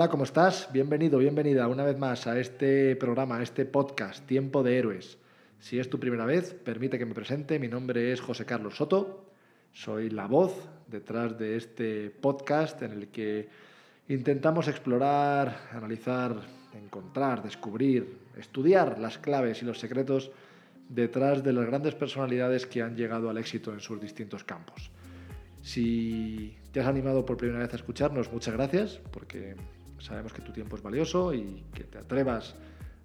[0.00, 0.70] Hola, ¿cómo estás?
[0.72, 5.18] Bienvenido, bienvenida una vez más a este programa, a este podcast, Tiempo de Héroes.
[5.58, 7.58] Si es tu primera vez, permite que me presente.
[7.58, 9.26] Mi nombre es José Carlos Soto.
[9.74, 10.54] Soy la voz
[10.86, 13.50] detrás de este podcast en el que
[14.08, 16.34] intentamos explorar, analizar,
[16.82, 20.30] encontrar, descubrir, estudiar las claves y los secretos
[20.88, 24.90] detrás de las grandes personalidades que han llegado al éxito en sus distintos campos.
[25.60, 29.56] Si te has animado por primera vez a escucharnos, muchas gracias, porque
[30.00, 32.54] sabemos que tu tiempo es valioso y que te atrevas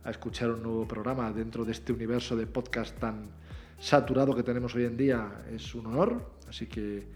[0.04, 3.30] a escuchar un nuevo programa dentro de este universo de podcast tan
[3.80, 6.32] saturado que tenemos hoy en día es un honor.
[6.48, 7.08] Así que,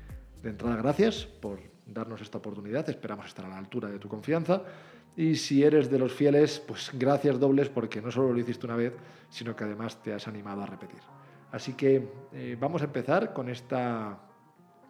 [0.41, 2.89] de entrada, gracias por darnos esta oportunidad.
[2.89, 4.63] Esperamos estar a la altura de tu confianza.
[5.15, 8.75] Y si eres de los fieles, pues gracias dobles porque no solo lo hiciste una
[8.75, 8.93] vez,
[9.29, 10.99] sino que además te has animado a repetir.
[11.51, 14.19] Así que eh, vamos a empezar con esta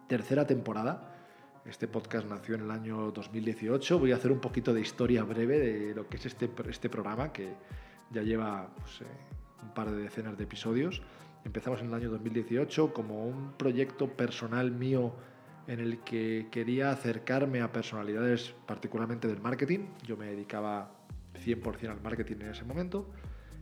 [0.06, 1.09] tercera temporada.
[1.66, 3.98] Este podcast nació en el año 2018.
[3.98, 7.34] Voy a hacer un poquito de historia breve de lo que es este, este programa,
[7.34, 7.52] que
[8.10, 9.04] ya lleva pues, eh,
[9.62, 11.02] un par de decenas de episodios.
[11.44, 15.14] Empezamos en el año 2018 como un proyecto personal mío
[15.66, 19.80] en el que quería acercarme a personalidades particularmente del marketing.
[20.06, 20.92] Yo me dedicaba
[21.44, 23.10] 100% al marketing en ese momento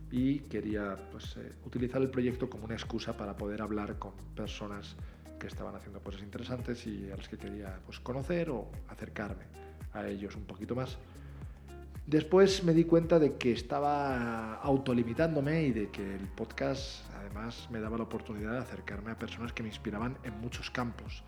[0.09, 4.95] y quería pues, eh, utilizar el proyecto como una excusa para poder hablar con personas
[5.39, 9.45] que estaban haciendo cosas interesantes y a las que quería pues, conocer o acercarme
[9.93, 10.97] a ellos un poquito más.
[12.05, 17.79] Después me di cuenta de que estaba autolimitándome y de que el podcast además me
[17.79, 21.23] daba la oportunidad de acercarme a personas que me inspiraban en muchos campos.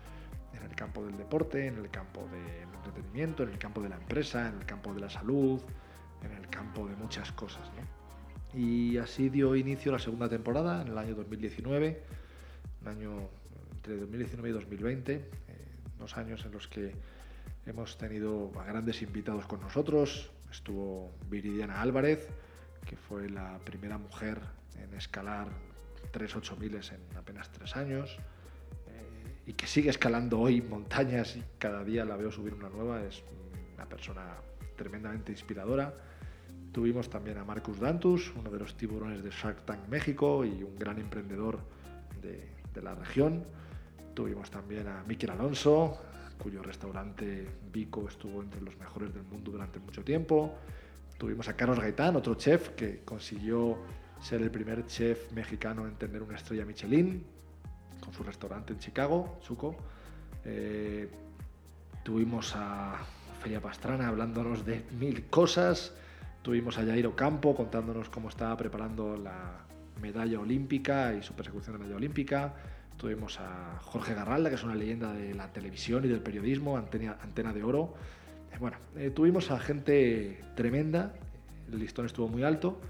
[0.54, 3.96] En el campo del deporte, en el campo del entretenimiento, en el campo de la
[3.96, 5.60] empresa, en el campo de la salud,
[6.24, 7.62] en el campo de muchas cosas.
[8.52, 12.02] Y así dio inicio la segunda temporada en el año 2019,
[12.82, 13.30] un año
[13.82, 15.24] entre 2019 y 2020, eh,
[15.98, 16.92] dos años en los que
[17.66, 20.30] hemos tenido a grandes invitados con nosotros.
[20.52, 22.28] Estuvo Viridiana Álvarez,
[22.86, 24.38] que fue la primera mujer
[24.80, 25.48] en escalar
[26.12, 28.16] 3.8000 en apenas tres años
[28.86, 33.02] eh, y que sigue escalando hoy montañas y cada día la veo subir una nueva.
[33.02, 33.24] Es
[33.74, 34.36] una persona
[34.76, 35.92] tremendamente inspiradora.
[36.70, 40.78] Tuvimos también a Marcus Dantus, uno de los tiburones de Shark Tank México y un
[40.78, 41.58] gran emprendedor
[42.22, 43.44] de, de la región.
[44.14, 45.98] Tuvimos también a Miquel Alonso,
[46.38, 50.54] cuyo restaurante Vico estuvo entre los mejores del mundo durante mucho tiempo.
[51.16, 53.78] Tuvimos a Carlos Gaitán, otro chef que consiguió
[54.20, 57.24] ser el primer chef mexicano en tener una estrella Michelin
[58.00, 59.76] con su restaurante en Chicago, Chuco.
[60.44, 61.08] Eh,
[62.02, 62.96] tuvimos a
[63.40, 65.94] Feria Pastrana hablándonos de mil cosas.
[66.42, 69.64] Tuvimos a Jairo Campo contándonos cómo estaba preparando la
[70.00, 72.54] medalla olímpica y su persecución de medalla olímpica.
[73.02, 77.18] Tuvimos a Jorge Garralda, que es una leyenda de la televisión y del periodismo, Antena,
[77.20, 77.94] Antena de Oro.
[78.52, 81.12] Eh, bueno, eh, tuvimos a gente tremenda,
[81.72, 82.80] el listón estuvo muy alto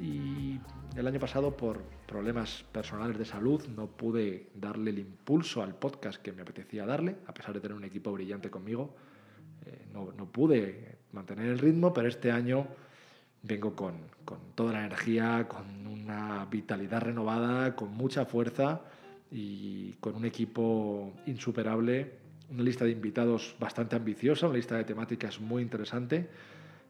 [0.00, 0.60] y
[0.94, 6.22] el año pasado por problemas personales de salud no pude darle el impulso al podcast
[6.22, 8.94] que me apetecía darle, a pesar de tener un equipo brillante conmigo.
[9.66, 12.68] Eh, no, no, pude mantener el ritmo, pero este año
[13.42, 13.94] vengo con,
[14.24, 18.82] con toda la energía, con una vitalidad renovada, con mucha fuerza
[19.30, 22.12] y con un equipo insuperable,
[22.50, 26.28] una lista de invitados bastante ambiciosa, una lista de temáticas muy interesante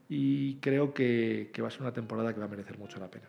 [0.08, 3.10] y creo que, que va a ser una temporada que va a merecer mucho la
[3.10, 3.28] pena.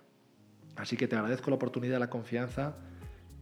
[0.77, 2.75] Así que te agradezco la oportunidad, la confianza.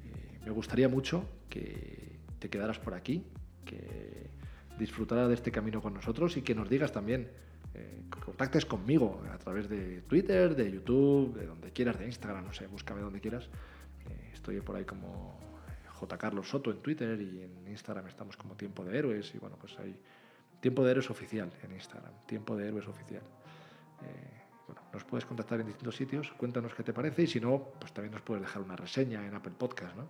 [0.04, 3.24] Eh, me gustaría mucho que te quedaras por aquí,
[3.66, 4.30] que
[4.80, 7.30] disfrutaras de este camino con nosotros y que nos digas también,
[7.76, 12.46] eh, que contactes conmigo a través de Twitter, de YouTube, de donde quieras, de Instagram,
[12.46, 13.50] no sé, búscame donde quieras.
[14.10, 15.39] Eh, estoy por ahí como.
[16.08, 19.78] Carlos Soto en Twitter y en Instagram estamos como Tiempo de Héroes y bueno, pues
[19.80, 19.96] hay
[20.60, 23.24] Tiempo de Héroes oficial en Instagram, Tiempo de Héroes oficial.
[24.04, 27.72] Eh, bueno, nos puedes contactar en distintos sitios, cuéntanos qué te parece y si no,
[27.80, 30.08] pues también nos puedes dejar una reseña en Apple Podcast, ¿no?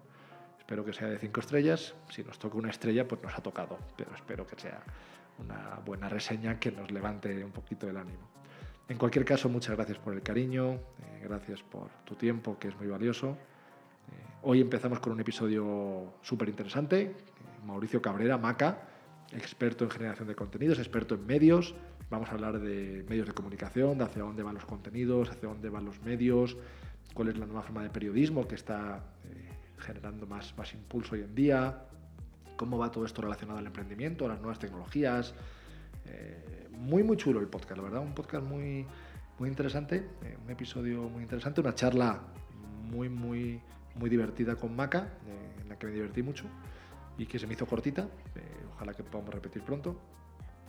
[0.59, 3.79] Espero que sea de cinco estrellas, si nos toca una estrella, pues nos ha tocado,
[3.97, 4.83] pero espero que sea
[5.39, 8.29] una buena reseña que nos levante un poquito el ánimo.
[8.87, 12.75] En cualquier caso, muchas gracias por el cariño, eh, gracias por tu tiempo, que es
[12.75, 13.37] muy valioso.
[14.41, 17.15] Hoy empezamos con un episodio súper interesante.
[17.65, 18.81] Mauricio Cabrera, Maca,
[19.31, 21.75] experto en generación de contenidos, experto en medios.
[22.09, 25.69] Vamos a hablar de medios de comunicación, de hacia dónde van los contenidos, hacia dónde
[25.69, 26.57] van los medios,
[27.13, 31.21] cuál es la nueva forma de periodismo que está eh, generando más, más impulso hoy
[31.21, 31.83] en día,
[32.55, 35.33] cómo va todo esto relacionado al emprendimiento, a las nuevas tecnologías.
[36.05, 38.85] Eh, muy, muy chulo el podcast, la verdad, un podcast muy,
[39.37, 42.21] muy interesante, eh, un episodio muy interesante, una charla
[42.89, 43.61] muy, muy,
[43.99, 45.09] muy divertida con Maca,
[45.61, 46.45] en la que me divertí mucho
[47.17, 48.07] y que se me hizo cortita.
[48.75, 49.99] ojalá que podamos repetir pronto.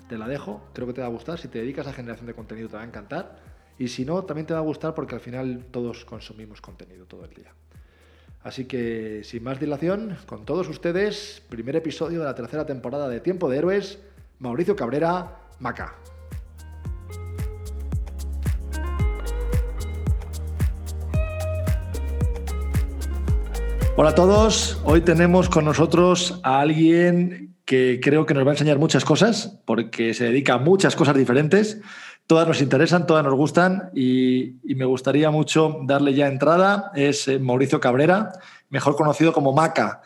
[0.08, 1.38] Te la dejo, creo que te va a gustar.
[1.38, 3.38] Si te dedicas a generación de contenido, te va a encantar.
[3.78, 7.24] Y si no, también te va a gustar porque al final todos consumimos contenido todo
[7.24, 7.54] el día.
[8.42, 13.20] Así que, sin más dilación, con todos ustedes, primer episodio de la tercera temporada de
[13.20, 13.98] Tiempo de Héroes,
[14.38, 15.94] Mauricio Cabrera, Maca.
[24.00, 28.54] Hola a todos, hoy tenemos con nosotros a alguien que creo que nos va a
[28.54, 31.82] enseñar muchas cosas, porque se dedica a muchas cosas diferentes.
[32.26, 36.90] Todas nos interesan, todas nos gustan y, me gustaría mucho darle ya entrada.
[36.94, 38.32] Es eh, Mauricio Cabrera,
[38.70, 40.00] mejor conocido como Maca,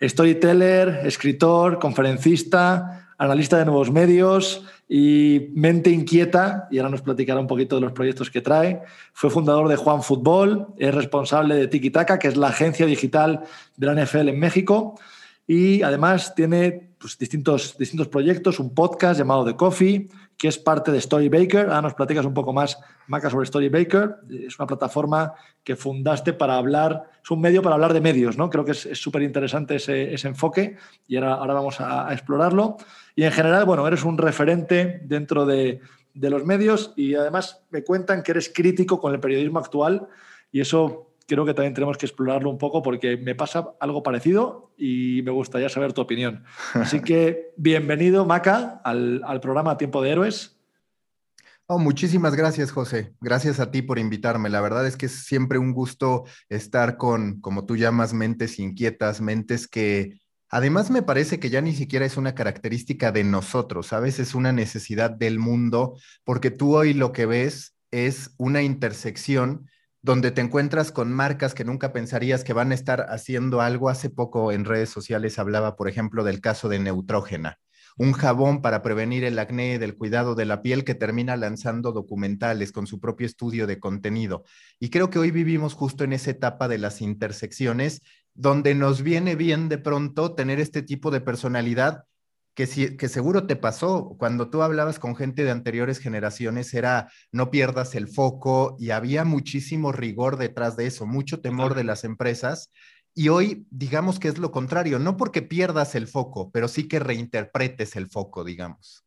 [0.00, 7.46] storyteller, escritor, conferencista, analista de nuevos medios y mente inquieta, y ahora nos platicará un
[7.46, 8.80] poquito de los proyectos que trae.
[9.12, 13.42] Fue fundador de Juan Fútbol, es responsable de Tiki Taka, que es la agencia digital
[13.76, 14.98] de la NFL en México,
[15.46, 20.08] y además tiene pues, distintos, distintos proyectos, un podcast llamado The Coffee,
[20.38, 21.66] que es parte de Storybaker.
[21.66, 24.16] Ahora nos platicas un poco más, Maca, sobre Storybaker.
[24.46, 28.48] Es una plataforma que fundaste para hablar, es un medio para hablar de medios, ¿no?
[28.48, 30.76] Creo que es súper interesante ese, enfoque
[31.06, 32.78] y ahora, ahora vamos a, explorarlo.
[33.16, 35.80] Y en general, bueno, eres un referente dentro de,
[36.14, 40.08] de los medios y además me cuentan que eres crítico con el periodismo actual
[40.52, 44.72] y eso creo que también tenemos que explorarlo un poco porque me pasa algo parecido
[44.76, 46.44] y me gustaría saber tu opinión.
[46.74, 50.56] Así que bienvenido, Maca, al, programa Tiempo de Héroes.
[51.66, 53.14] Oh, muchísimas gracias, José.
[53.20, 54.48] Gracias a ti por invitarme.
[54.48, 59.20] La verdad es que es siempre un gusto estar con, como tú llamas, mentes inquietas,
[59.20, 60.19] mentes que
[60.50, 64.52] además me parece que ya ni siquiera es una característica de nosotros, veces es una
[64.52, 69.66] necesidad del mundo, porque tú hoy lo que ves es una intersección
[70.02, 73.88] donde te encuentras con marcas que nunca pensarías que van a estar haciendo algo.
[73.88, 77.58] Hace poco en redes sociales hablaba, por ejemplo, del caso de Neutrógena,
[77.98, 82.72] un jabón para prevenir el acné, del cuidado de la piel que termina lanzando documentales
[82.72, 84.44] con su propio estudio de contenido.
[84.78, 88.00] Y creo que hoy vivimos justo en esa etapa de las intersecciones
[88.34, 92.04] donde nos viene bien de pronto tener este tipo de personalidad
[92.54, 97.94] que, seguro te pasó cuando tú hablabas con gente de anteriores generaciones, era no pierdas
[97.94, 102.70] el foco y había muchísimo rigor detrás de eso, mucho temor de las empresas.
[103.14, 106.98] Y hoy, digamos que es lo contrario, no porque pierdas el foco, pero sí que
[106.98, 109.04] reinterpretes el foco, digamos.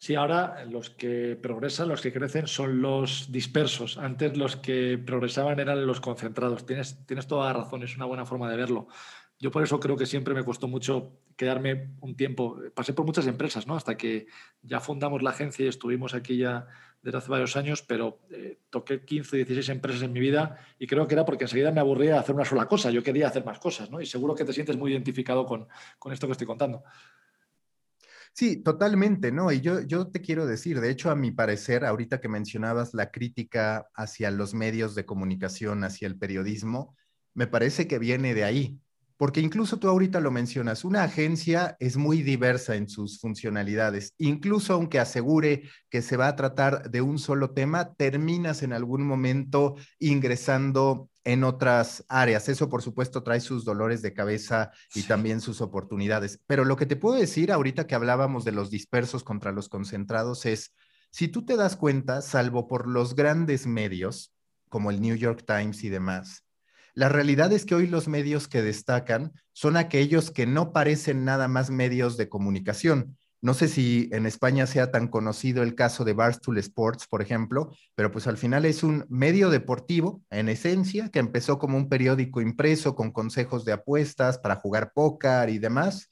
[0.00, 3.98] Sí, ahora los que progresan, los que crecen son los dispersos.
[3.98, 6.64] Antes los que progresaban eran los concentrados.
[6.64, 8.88] Tienes, tienes toda la razón, es una buena forma de verlo.
[9.38, 12.58] Yo por eso creo que siempre me costó mucho quedarme un tiempo.
[12.74, 13.76] Pasé por muchas empresas, ¿no?
[13.76, 14.26] Hasta que
[14.62, 16.66] ya fundamos la agencia y estuvimos aquí ya
[17.02, 21.06] desde hace varios años, pero eh, toqué 15, 16 empresas en mi vida y creo
[21.06, 22.90] que era porque enseguida me aburría hacer una sola cosa.
[22.90, 24.00] Yo quería hacer más cosas, ¿no?
[24.00, 25.68] Y seguro que te sientes muy identificado con,
[25.98, 26.84] con esto que estoy contando.
[28.32, 29.52] Sí, totalmente, ¿no?
[29.52, 33.10] Y yo, yo te quiero decir, de hecho, a mi parecer, ahorita que mencionabas la
[33.10, 36.96] crítica hacia los medios de comunicación, hacia el periodismo,
[37.34, 38.80] me parece que viene de ahí
[39.20, 44.14] porque incluso tú ahorita lo mencionas, una agencia es muy diversa en sus funcionalidades.
[44.16, 49.06] Incluso aunque asegure que se va a tratar de un solo tema, terminas en algún
[49.06, 52.48] momento ingresando en otras áreas.
[52.48, 56.40] Eso, por supuesto, trae sus dolores de cabeza y también sus oportunidades.
[56.46, 60.46] Pero lo que te puedo decir ahorita que hablábamos de los dispersos contra los concentrados
[60.46, 60.74] es,
[61.10, 64.32] si tú te das cuenta, salvo por los grandes medios,
[64.68, 66.44] como el New York Times y demás,
[66.94, 71.48] la realidad es que hoy los medios que destacan son aquellos que no parecen nada
[71.48, 73.16] más medios de comunicación.
[73.42, 77.70] No sé si en España sea tan conocido el caso de Barstool Sports, por ejemplo,
[77.94, 82.40] pero pues al final es un medio deportivo, en esencia, que empezó como un periódico
[82.40, 86.10] impreso con consejos de apuestas para jugar póker y demás,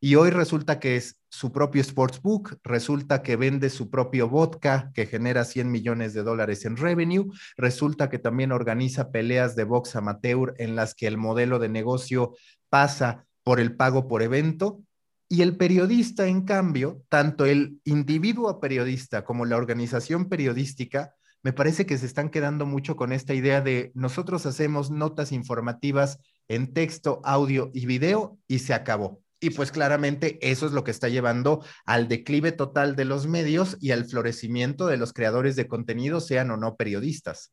[0.00, 5.06] y hoy resulta que es su propio sportsbook, resulta que vende su propio vodka que
[5.06, 10.54] genera 100 millones de dólares en revenue, resulta que también organiza peleas de box amateur
[10.58, 12.34] en las que el modelo de negocio
[12.68, 14.82] pasa por el pago por evento.
[15.28, 21.86] Y el periodista, en cambio, tanto el individuo periodista como la organización periodística, me parece
[21.86, 26.18] que se están quedando mucho con esta idea de nosotros hacemos notas informativas
[26.48, 30.90] en texto, audio y video y se acabó Y pues claramente eso es lo que
[30.90, 35.68] está llevando al declive total de los medios y al florecimiento de los creadores de
[35.68, 37.52] contenido, sean o no periodistas.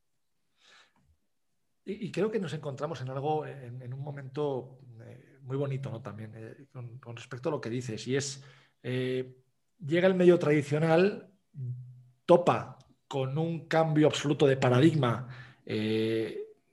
[1.87, 4.79] Y, creo que nos encontramos en algo, en, un momento
[5.45, 6.01] muy bonito, ¿no?
[6.01, 8.43] También, eh, con, respecto a lo que dices, y es,
[8.83, 9.37] eh,
[9.85, 11.29] llega el medio tradicional,
[12.25, 15.27] topa con un cambio absoluto de paradigma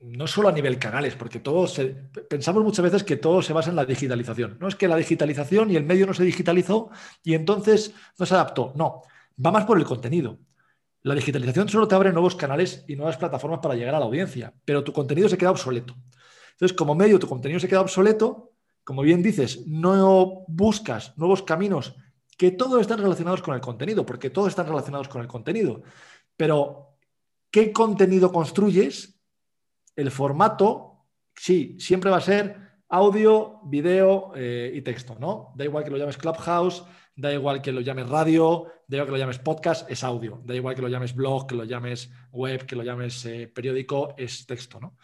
[0.02, 1.80] no solo a nivel canales, porque todos
[2.28, 4.56] pensamos muchas veces que todo se basa en la digitalización.
[4.60, 6.90] No es que la digitalización y el medio no se digitalizó
[7.22, 8.72] y entonces no se adaptó.
[8.74, 9.02] No,
[9.44, 10.38] va más por el contenido.
[11.02, 14.52] La digitalización solo te abre nuevos canales y nuevas plataformas para llegar a la audiencia,
[14.64, 15.94] pero tu contenido se queda obsoleto.
[16.52, 18.51] Entonces, como medio, tu contenido se queda obsoleto,
[18.84, 21.96] como bien dices, no buscas nuevos caminos
[22.36, 25.82] que todos están relacionados con el contenido, porque todos están relacionados con el contenido.
[26.36, 26.96] Pero,
[27.50, 29.20] ¿qué contenido construyes
[29.96, 32.56] el formato, sí, siempre va a ser
[32.88, 35.52] audio, video eh, y texto, ¿no?
[35.56, 36.84] Da igual que lo llames Clubhouse,
[37.14, 40.42] da igual que lo llames radio, da igual que lo llames podcast, es audio.
[40.44, 44.14] Da igual que lo llames blog, que lo llames web, que lo llames eh, periódico,
[44.16, 44.96] es texto, ¿no?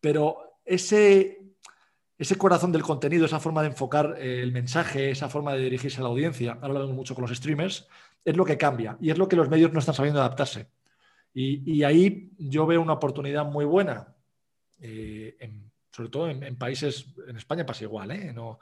[0.00, 1.43] Pero ese,
[2.24, 6.00] ese corazón del contenido, esa forma de enfocar eh, el mensaje, esa forma de dirigirse
[6.00, 7.86] a la audiencia, ahora lo vemos mucho con los streamers,
[8.24, 10.68] es lo que cambia y es lo que los medios no están sabiendo adaptarse.
[11.34, 14.14] y ahí yo veo una oportunidad muy buena
[14.80, 15.36] eh,
[15.90, 18.32] sobre todo en, países, en España pasa igual, ¿eh?
[18.34, 18.58] No,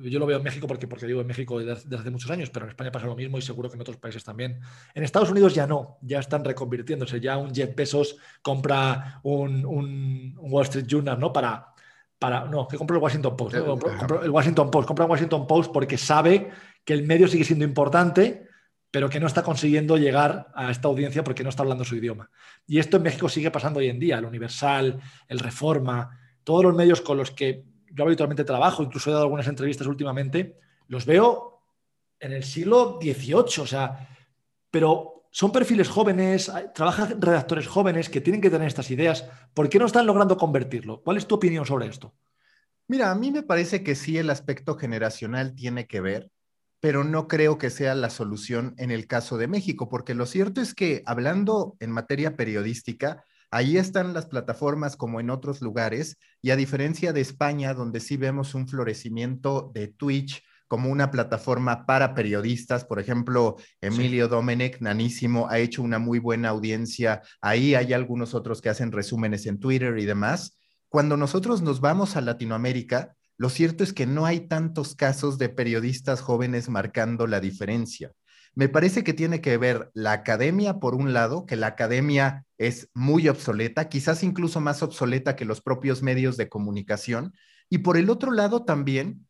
[0.00, 2.66] yo lo veo en México porque, porque digo en México desde, hace muchos años, pero
[2.66, 4.60] en España pasa lo mismo y seguro que en otros países también.
[4.94, 10.34] En Estados Unidos ya no, ya están reconvirtiéndose, ya un Jeff Bezos compra un, un,
[10.38, 11.32] Wall Street Journal, ¿no?
[11.32, 11.74] Para,
[12.18, 15.96] para, no, que compra el Washington Post, el Washington Post, compra el Washington Post porque
[15.96, 16.50] sabe
[16.84, 18.48] que el medio sigue siendo importante,
[18.90, 22.30] pero que no está consiguiendo llegar a esta audiencia porque no está hablando su idioma.
[22.66, 26.10] Y esto en México sigue pasando hoy en día, el Universal, el Reforma,
[26.42, 30.58] todos los medios con los que yo habitualmente trabajo, incluso he dado algunas entrevistas últimamente,
[30.88, 31.60] los veo
[32.18, 34.08] en el siglo XVIII, o sea,
[34.70, 39.24] pero son perfiles jóvenes, trabajan redactores jóvenes que tienen que tener estas ideas.
[39.54, 41.02] ¿Por qué no están logrando convertirlo?
[41.02, 42.14] ¿Cuál es tu opinión sobre esto?
[42.86, 46.30] Mira, a mí me parece que sí el aspecto generacional tiene que ver
[46.80, 50.60] pero no creo que sea la solución en el caso de México, porque lo cierto
[50.60, 56.50] es que hablando en materia periodística, ahí están las plataformas como en otros lugares, y
[56.50, 62.14] a diferencia de España, donde sí vemos un florecimiento de Twitch como una plataforma para
[62.14, 68.34] periodistas, por ejemplo, Emilio Domenech, nanísimo, ha hecho una muy buena audiencia, ahí hay algunos
[68.34, 70.58] otros que hacen resúmenes en Twitter y demás.
[70.88, 75.48] Cuando nosotros nos vamos a Latinoamérica, lo cierto es que no hay tantos casos de
[75.48, 78.12] periodistas jóvenes marcando la diferencia.
[78.54, 82.90] Me parece que tiene que ver la academia, por un lado, que la academia es
[82.92, 87.32] muy obsoleta, quizás incluso más obsoleta que los propios medios de comunicación,
[87.70, 89.27] y por el otro lado también,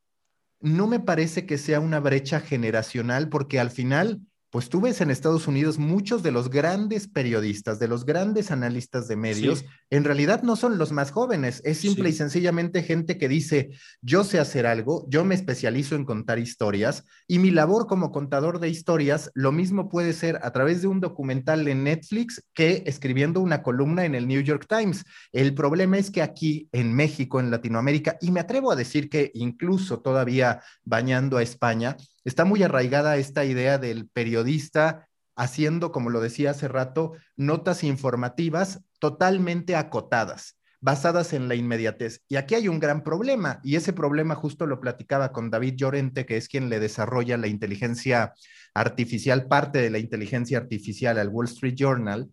[0.61, 5.11] no me parece que sea una brecha generacional, porque al final pues tú ves en
[5.11, 10.43] Estados Unidos muchos de los grandes periodistas, de los grandes analistas de medios, en realidad
[10.43, 14.67] no son los más jóvenes, es simple y sencillamente gente que dice, yo sé hacer
[14.67, 19.52] algo, yo me especializo en contar historias y mi labor como contador de historias, lo
[19.52, 24.14] mismo puede ser a través de un documental en Netflix que escribiendo una columna en
[24.14, 25.05] el New York Times.
[25.33, 29.31] El problema es que aquí en México, en Latinoamérica, y me atrevo a decir que
[29.35, 36.21] incluso todavía bañando a España, está muy arraigada esta idea del periodista haciendo, como lo
[36.21, 42.23] decía hace rato, notas informativas totalmente acotadas, basadas en la inmediatez.
[42.29, 46.27] Y aquí hay un gran problema, y ese problema justo lo platicaba con David Llorente,
[46.27, 48.35] que es quien le desarrolla la inteligencia
[48.75, 52.29] artificial, parte de la inteligencia artificial al Wall Street Journal.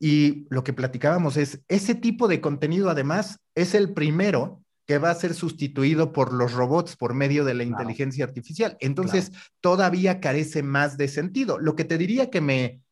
[0.00, 5.10] Y lo que platicábamos es, ese tipo de contenido además es el primero que va
[5.10, 8.76] a ser sustituido por los robots por medio de la inteligencia artificial.
[8.80, 11.58] Entonces, todavía carece más de sentido.
[11.58, 12.82] Lo que te diría que me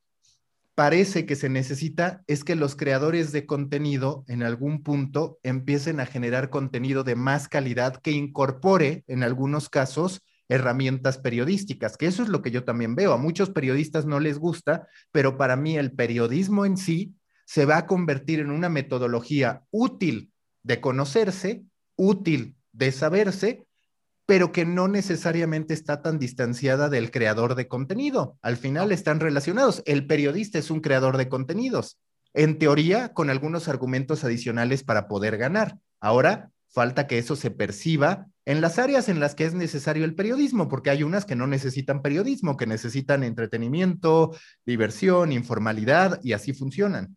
[0.75, 6.07] parece que se necesita es que los creadores de contenido en algún punto empiecen a
[6.07, 12.29] generar contenido de más calidad que incorpore, en algunos casos, herramientas periodísticas, que eso es
[12.29, 13.13] lo que yo también veo.
[13.13, 17.79] A muchos periodistas no les gusta, pero para mí el periodismo en sí se va
[17.79, 20.33] a convertir en una metodología útil
[20.63, 21.65] de conocerse
[22.00, 23.66] útil de saberse,
[24.25, 28.38] pero que no necesariamente está tan distanciada del creador de contenido.
[28.40, 29.83] Al final están relacionados.
[29.85, 31.99] El periodista es un creador de contenidos,
[32.33, 35.76] en teoría, con algunos argumentos adicionales para poder ganar.
[36.00, 40.14] Ahora, falta que eso se perciba en las áreas en las que es necesario el
[40.14, 46.54] periodismo, porque hay unas que no necesitan periodismo, que necesitan entretenimiento, diversión, informalidad, y así
[46.54, 47.16] funcionan.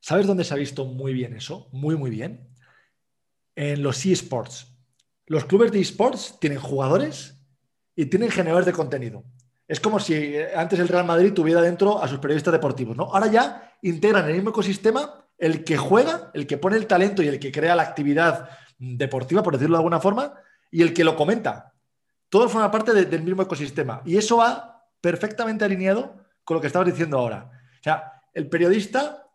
[0.00, 1.68] ¿Sabes dónde se ha visto muy bien eso?
[1.72, 2.49] Muy, muy bien
[3.60, 4.68] en los eSports.
[5.26, 7.36] los clubes de esports tienen jugadores
[7.94, 9.22] y tienen generadores de contenido.
[9.68, 13.04] Es como si eh, antes el Real Madrid tuviera dentro a sus periodistas deportivos, ¿no?
[13.12, 17.28] Ahora ya integran el mismo ecosistema el que juega, el que pone el talento y
[17.28, 18.48] el que crea la actividad
[18.78, 20.34] deportiva, por decirlo de alguna forma,
[20.70, 21.74] y el que lo comenta.
[22.30, 24.00] Todo forma parte del mismo ecosistema.
[24.06, 27.50] Y eso va perfectamente alineado con lo que estabas diciendo ahora.
[27.78, 29.26] O sea, el periodista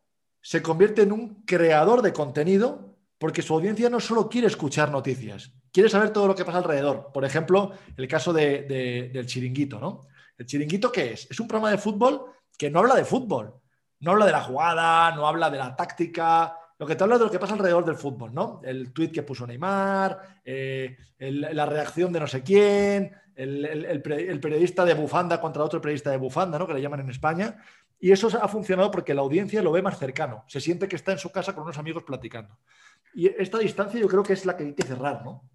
[0.41, 2.84] se convierte en un creador de contenido
[3.25, 7.09] porque su audiencia no solo quiere escuchar noticias, quiere saber todo lo que pasa alrededor.
[7.11, 10.01] Por ejemplo, el caso del chiringuito, ¿no?
[10.37, 11.27] ¿El chiringuito qué es?
[11.31, 12.21] Es un programa de fútbol
[12.55, 13.55] que no habla de fútbol,
[14.01, 17.25] no habla de la jugada, no habla de la táctica, lo que te habla de
[17.25, 18.61] lo que pasa alrededor del fútbol, ¿no?
[18.63, 24.93] El tweet que puso Neymar, eh, la reacción de no sé quién, el, periodista de
[24.93, 26.67] bufanda contra otro periodista de bufanda, ¿no?
[26.67, 27.57] Que le llaman en España.
[27.99, 31.11] Y eso ha funcionado porque la audiencia lo ve más cercano, se siente que está
[31.11, 32.59] en su casa con unos amigos platicando.
[33.15, 35.49] Y esta distancia yo creo que es la que hay que cerrar, ¿no?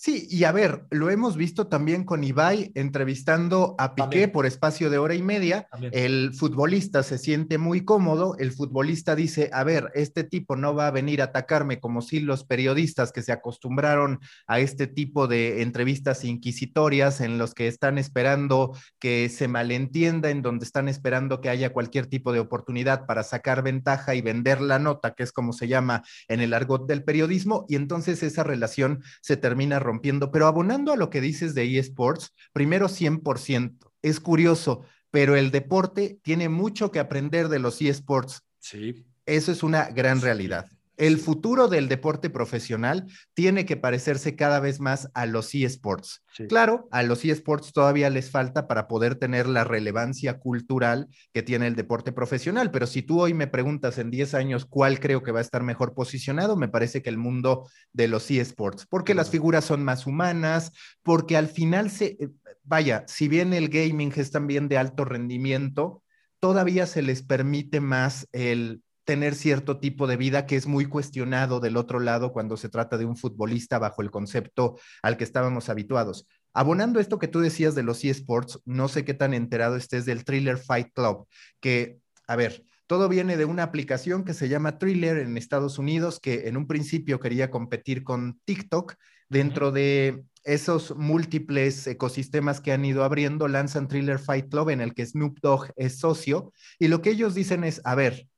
[0.00, 4.90] Sí, y a ver, lo hemos visto también con Ibai entrevistando a Piqué por espacio
[4.90, 5.66] de hora y media.
[5.90, 10.86] El futbolista se siente muy cómodo, el futbolista dice, a ver, este tipo no va
[10.86, 15.62] a venir a atacarme como si los periodistas que se acostumbraron a este tipo de
[15.62, 21.48] entrevistas inquisitorias en los que están esperando que se malentienda, en donde están esperando que
[21.48, 25.52] haya cualquier tipo de oportunidad para sacar ventaja y vender la nota, que es como
[25.52, 30.30] se llama en el argot del periodismo, y entonces esa relación se termina rompiendo.
[30.30, 33.76] Pero abonando a lo que dices de eSports, primero 100%.
[34.02, 38.42] Es curioso, pero el deporte tiene mucho que aprender de los eSports.
[38.60, 39.04] Sí.
[39.26, 40.68] Eso es una gran realidad.
[40.98, 46.24] El futuro del deporte profesional tiene que parecerse cada vez más a los eSports.
[46.48, 51.68] Claro, a los eSports todavía les falta para poder tener la relevancia cultural que tiene
[51.68, 55.30] el deporte profesional, pero si tú hoy me preguntas en 10 años cuál creo que
[55.30, 59.30] va a estar mejor posicionado, me parece que el mundo de los eSports, porque las
[59.30, 60.72] figuras son más humanas,
[61.04, 62.28] porque al final se, eh,
[62.64, 66.02] vaya, si bien el gaming es también de alto rendimiento,
[66.40, 71.60] todavía se les permite más el tener cierto tipo de vida que es muy cuestionado
[71.60, 75.70] del otro lado cuando se trata de un futbolista bajo el concepto al que estábamos
[75.70, 76.26] habituados.
[76.52, 80.26] Abonando esto que tú decías de los eSports, no sé qué tan enterado estés del
[80.26, 81.26] Thriller Fight Club,
[81.58, 86.20] que, a ver, todo viene de una aplicación que se llama Thriller en Estados Unidos,
[86.20, 88.92] que en un principio quería competir con TikTok.
[89.30, 94.92] Dentro de esos múltiples ecosistemas que han ido abriendo, lanzan Thriller Fight Club en el
[94.92, 96.52] que Snoop Dogg es socio.
[96.78, 98.28] Y lo que ellos dicen es, a ver,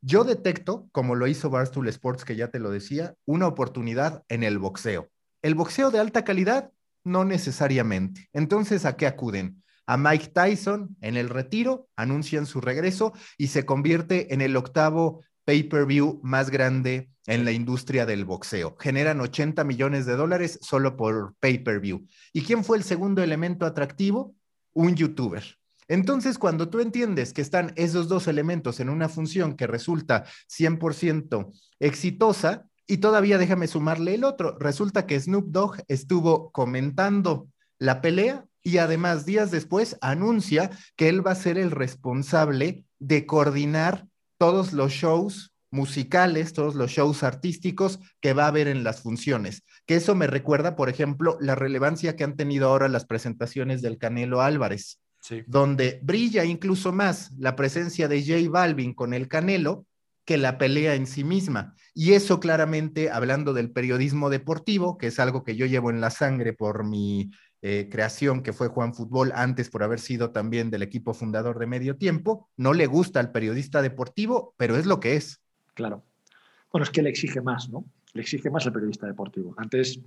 [0.00, 4.42] yo detecto, como lo hizo Barstool Sports, que ya te lo decía, una oportunidad en
[4.42, 5.08] el boxeo.
[5.42, 6.70] El boxeo de alta calidad,
[7.04, 8.28] no necesariamente.
[8.32, 9.62] Entonces, ¿a qué acuden?
[9.86, 15.22] A Mike Tyson en el retiro, anuncian su regreso y se convierte en el octavo
[15.44, 18.76] pay-per-view más grande en la industria del boxeo.
[18.78, 22.06] Generan 80 millones de dólares solo por pay-per-view.
[22.32, 24.34] ¿Y quién fue el segundo elemento atractivo?
[24.72, 25.56] Un youtuber.
[25.88, 31.52] Entonces, cuando tú entiendes que están esos dos elementos en una función que resulta 100%
[31.78, 38.46] exitosa, y todavía déjame sumarle el otro, resulta que Snoop Dogg estuvo comentando la pelea
[38.62, 44.06] y además días después anuncia que él va a ser el responsable de coordinar
[44.38, 49.64] todos los shows musicales, todos los shows artísticos que va a haber en las funciones.
[49.84, 53.98] Que eso me recuerda, por ejemplo, la relevancia que han tenido ahora las presentaciones del
[53.98, 55.00] Canelo Álvarez
[55.46, 59.86] donde brilla incluso más la presencia de J Balvin con el Canelo
[60.24, 61.74] que la pelea en sí misma.
[61.94, 66.10] Y eso claramente, hablando del periodismo deportivo, que es algo que yo llevo en la
[66.10, 67.30] sangre por mi
[67.62, 71.66] eh, creación, que fue Juan Fútbol, antes por haber sido también del equipo fundador de
[71.66, 75.40] Medio Tiempo, no le gusta al periodista deportivo, pero es lo que es.
[75.74, 76.04] Claro.
[76.72, 77.84] Bueno, es que le exige más, ¿no?
[78.12, 79.54] Le exige más al periodista deportivo.
[79.56, 80.00] Antes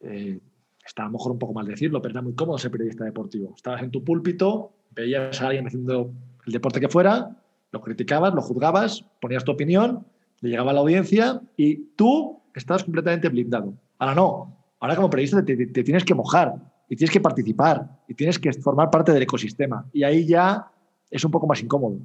[0.00, 0.38] eh,
[0.84, 3.54] está a lo mejor un poco mal decirlo, pero era muy cómodo ser periodista deportivo.
[3.56, 6.12] Estabas en tu púlpito, veías a alguien haciendo
[6.46, 7.36] el deporte que fuera,
[7.72, 10.06] lo criticabas, lo juzgabas, ponías tu opinión,
[10.40, 13.74] le llegaba a la audiencia y tú estabas completamente blindado.
[13.98, 16.54] Ahora no, ahora como periodista te, tienes que mojar
[16.88, 20.70] y tienes que participar y tienes que formar parte del ecosistema y ahí ya
[21.10, 21.98] es un poco más incómodo.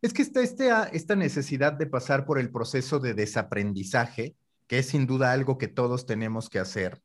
[0.00, 0.42] Es que este,
[0.92, 4.34] esta necesidad de pasar por el proceso de desaprendizaje,
[4.66, 7.00] que es sin duda algo que todos tenemos que hacer,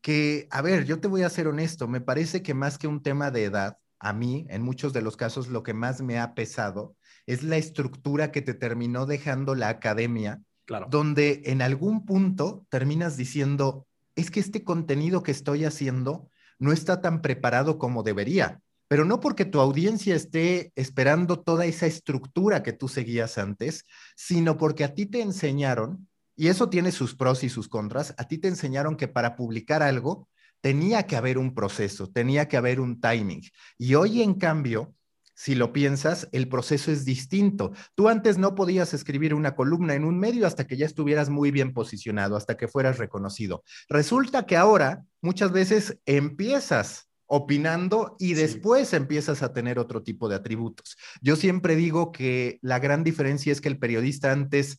[0.00, 3.02] que, a ver, yo te voy a ser honesto, me parece que más que un
[3.02, 6.34] tema de edad, a mí, en muchos de los casos, lo que más me ha
[6.34, 10.86] pesado es la estructura que te terminó dejando la academia, claro.
[10.90, 17.00] donde en algún punto terminas diciendo, es que este contenido que estoy haciendo no está
[17.00, 22.72] tan preparado como debería, pero no porque tu audiencia esté esperando toda esa estructura que
[22.72, 23.84] tú seguías antes,
[24.16, 26.08] sino porque a ti te enseñaron
[26.38, 29.82] y eso tiene sus pros y sus contras, a ti te enseñaron que para publicar
[29.82, 30.28] algo
[30.60, 33.42] tenía que haber un proceso, tenía que haber un timing.
[33.76, 34.94] Y hoy, en cambio,
[35.34, 37.72] si lo piensas, el proceso es distinto.
[37.96, 41.50] Tú antes no podías escribir una columna en un medio hasta que ya estuvieras muy
[41.50, 43.64] bien posicionado, hasta que fueras reconocido.
[43.88, 50.36] Resulta que ahora muchas veces empiezas opinando y después empiezas a tener otro tipo de
[50.36, 50.96] atributos.
[51.20, 54.78] Yo siempre digo que la gran diferencia es que el periodista antes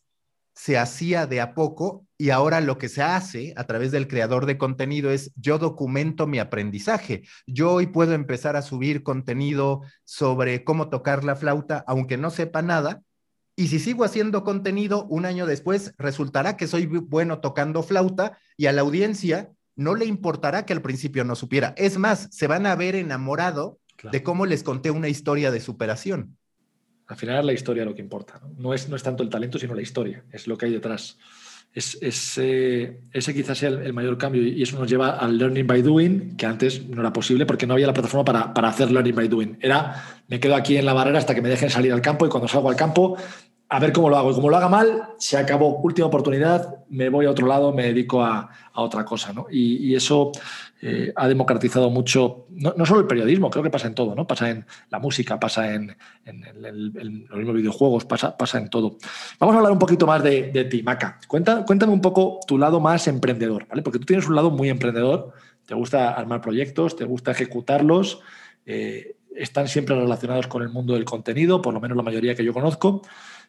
[0.59, 4.45] se hacía de a poco y ahora lo que se hace a través del creador
[4.45, 7.23] de contenido es yo documento mi aprendizaje.
[7.47, 12.61] Yo hoy puedo empezar a subir contenido sobre cómo tocar la flauta, aunque no sepa
[12.61, 13.01] nada.
[13.55, 18.65] Y si sigo haciendo contenido un año después, resultará que soy bueno tocando flauta y
[18.65, 21.73] a la audiencia no le importará que al principio no supiera.
[21.77, 23.79] Es más, se van a ver enamorado
[24.11, 26.37] de cómo les conté una historia de superación.
[27.09, 28.39] Al final es la historia lo que importa.
[28.57, 28.73] ¿no?
[28.73, 30.23] es, no es tanto el talento, sino la historia.
[30.31, 31.17] Es lo que hay detrás.
[31.73, 36.37] Es, ese quizás sea el, mayor cambio y eso nos lleva al learning by doing,
[36.37, 39.27] que antes no era posible porque no había la plataforma para, para hacer learning by
[39.27, 39.57] doing.
[39.59, 42.29] Era, me quedo aquí en la barrera hasta que me dejen salir al campo y
[42.29, 43.17] cuando salgo al campo
[43.71, 44.31] a ver cómo lo hago.
[44.31, 45.77] Y como lo haga mal, se acabó.
[45.77, 49.31] Última oportunidad, me voy a otro lado, me dedico a, otra cosa.
[49.31, 49.45] ¿no?
[49.51, 50.31] Y, eso
[50.81, 54.25] eh, ha democratizado mucho, no, solo el periodismo, creo que pasa en todo, ¿no?
[54.25, 55.95] Pasa en la música, pasa en,
[56.55, 58.97] los mismos videojuegos, pasa, pasa en todo.
[59.39, 61.19] Vamos a hablar un poquito más de, de ti, Maca.
[61.27, 63.81] cuéntame un poco tu lado más emprendedor, ¿vale?
[63.81, 65.33] Porque tú tienes un lado muy emprendedor,
[65.65, 68.21] te gusta armar proyectos, te gusta ejecutarlos.
[68.65, 72.43] Eh, están siempre relacionados con el mundo del contenido, por lo menos la mayoría que
[72.43, 73.01] yo conozco.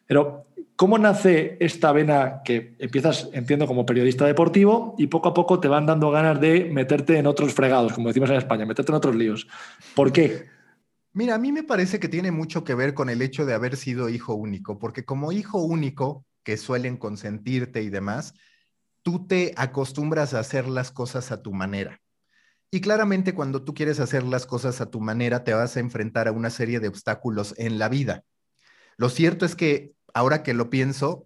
[0.07, 5.59] Pero, ¿cómo nace esta vena que empiezas, entiendo, como periodista deportivo y poco a poco
[5.59, 8.97] te van dando ganas de meterte en otros fregados, como decimos en España, meterte en
[8.97, 9.47] otros líos?
[9.95, 10.45] ¿Por qué?
[11.13, 13.75] Mira, a mí me parece que tiene mucho que ver con el hecho de haber
[13.75, 18.33] sido hijo único, porque como hijo único, que suelen consentirte y demás,
[19.03, 21.99] tú te acostumbras a hacer las cosas a tu manera.
[22.71, 26.27] Y claramente cuando tú quieres hacer las cosas a tu manera, te vas a enfrentar
[26.27, 28.23] a una serie de obstáculos en la vida.
[29.01, 31.25] Lo cierto es que ahora que lo pienso,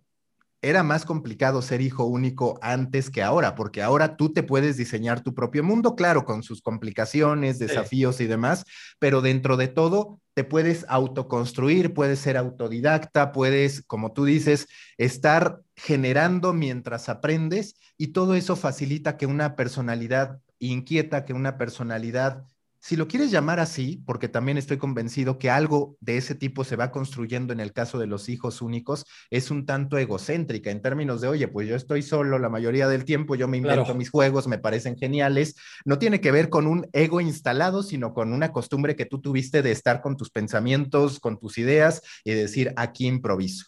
[0.62, 5.20] era más complicado ser hijo único antes que ahora, porque ahora tú te puedes diseñar
[5.24, 8.64] tu propio mundo, claro, con sus complicaciones, desafíos y demás,
[8.98, 15.60] pero dentro de todo te puedes autoconstruir, puedes ser autodidacta, puedes, como tú dices, estar
[15.76, 22.46] generando mientras aprendes y todo eso facilita que una personalidad inquieta, que una personalidad
[22.86, 26.76] si lo quieres llamar así, porque también estoy convencido que algo de ese tipo se
[26.76, 31.20] va construyendo en el caso de los hijos únicos, es un tanto egocéntrica en términos
[31.20, 34.48] de, oye, pues yo estoy solo la mayoría del tiempo, yo me invento mis juegos,
[34.48, 35.56] me parecen geniales.
[35.84, 39.64] No tiene que ver con un ego instalado, sino con una costumbre que tú tuviste
[39.64, 43.66] de estar con tus pensamientos, con tus ideas y decir, aquí improviso.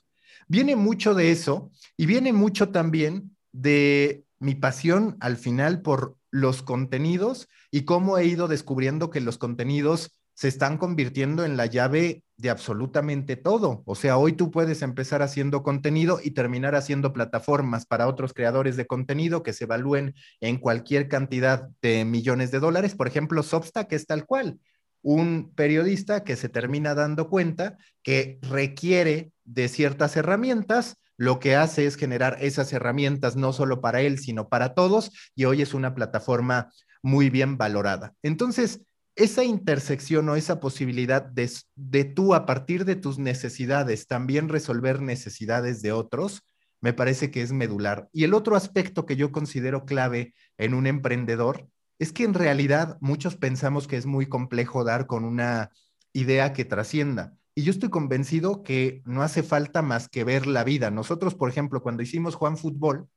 [0.47, 6.63] Viene mucho de eso y viene mucho también de mi pasión al final por los
[6.63, 12.23] contenidos y cómo he ido descubriendo que los contenidos se están convirtiendo en la llave
[12.37, 13.81] de absolutamente todo.
[13.85, 18.77] O sea, hoy tú puedes empezar haciendo contenido y terminar haciendo plataformas para otros creadores
[18.77, 22.93] de contenido que se evalúen en cualquier cantidad de millones de dólares.
[22.93, 24.59] Por ejemplo, Substack es tal cual.
[25.01, 31.85] Un periodista que se termina dando cuenta que requiere de ciertas herramientas, lo que hace
[31.85, 35.95] es generar esas herramientas no solo para él, sino para todos, y hoy es una
[35.95, 38.13] plataforma muy bien valorada.
[38.21, 38.81] Entonces,
[39.15, 45.01] esa intersección o esa posibilidad de, de tú a partir de tus necesidades también resolver
[45.01, 46.43] necesidades de otros,
[46.81, 48.09] me parece que es medular.
[48.13, 51.67] Y el otro aspecto que yo considero clave en un emprendedor
[51.99, 55.71] es que en realidad muchos pensamos que es muy complejo dar con una
[56.13, 57.33] idea que trascienda.
[57.57, 60.91] Y yo estoy convencido que no hace falta más que ver la vida.
[60.91, 63.09] Nosotros, por ejemplo, cuando hicimos Juan Fútbol,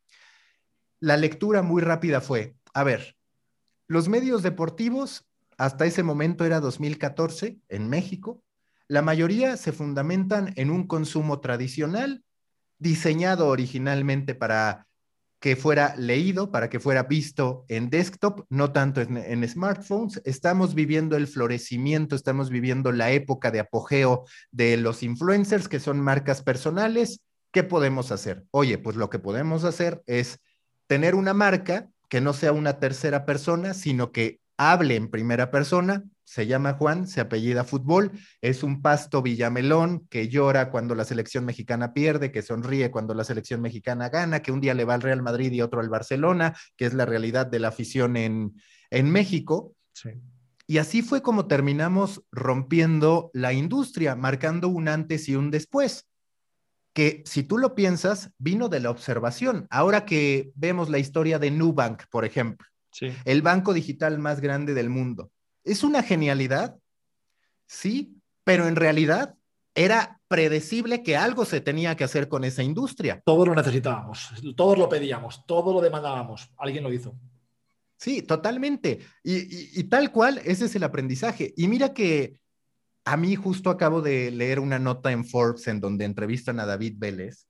[0.98, 3.18] la lectura muy rápida fue, a ver,
[3.86, 8.42] los medios deportivos, hasta ese momento era 2014 en México,
[8.88, 12.24] la mayoría se fundamentan en un consumo tradicional,
[12.78, 14.88] diseñado originalmente para
[15.40, 20.20] que fuera leído, para que fuera visto en desktop, no tanto en, smartphones.
[20.24, 25.98] Estamos viviendo el florecimiento, estamos viviendo la época de apogeo de los influencers, que son
[25.98, 27.22] marcas personales.
[27.52, 28.44] ¿Qué podemos hacer?
[28.50, 30.40] Oye, pues lo que podemos hacer es
[30.86, 36.04] tener una marca que no sea una tercera persona, sino que hable en primera persona.
[36.30, 41.44] Se llama Juan, se apellida fútbol, es un pasto villamelón que llora cuando la selección
[41.44, 45.02] mexicana pierde, que sonríe cuando la selección mexicana gana, que un día le va al
[45.02, 48.54] Real Madrid y otro al Barcelona, que es la realidad de la afición en,
[48.90, 49.74] en México.
[50.68, 56.06] Y así fue como terminamos rompiendo la industria, marcando un antes y un después.
[56.92, 59.66] que si tú lo piensas, vino de la observación.
[59.70, 62.66] Ahora que vemos la historia de Nubank, por ejemplo,
[63.24, 65.30] el banco digital más grande del mundo,
[65.64, 66.76] ¿es una genialidad?
[67.66, 69.36] Sí, pero en realidad
[69.74, 73.22] era predecible que algo se tenía que hacer con esa industria.
[73.24, 77.16] Todos lo necesitábamos, todos lo pedíamos, todo lo demandábamos, alguien lo hizo.
[77.96, 79.00] Sí, totalmente.
[79.22, 81.52] Y, tal cual, ese es el aprendizaje.
[81.56, 82.40] Y mira que
[83.04, 86.94] a mí justo acabo de leer una nota en Forbes en donde entrevistan a David
[86.96, 87.46] Vélez.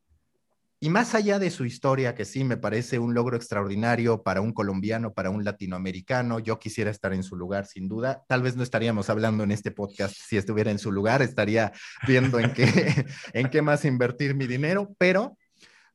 [0.83, 4.55] Y más allá de su historia, que sí me parece un logro extraordinario para un
[4.55, 8.25] colombiano, para un latinoamericano, yo quisiera estar en su lugar, sin duda.
[8.27, 11.71] Tal vez no estaríamos hablando en este podcast si estuviera en su lugar, estaría
[12.07, 12.65] viendo en qué,
[13.35, 15.37] en qué más invertir mi dinero, pero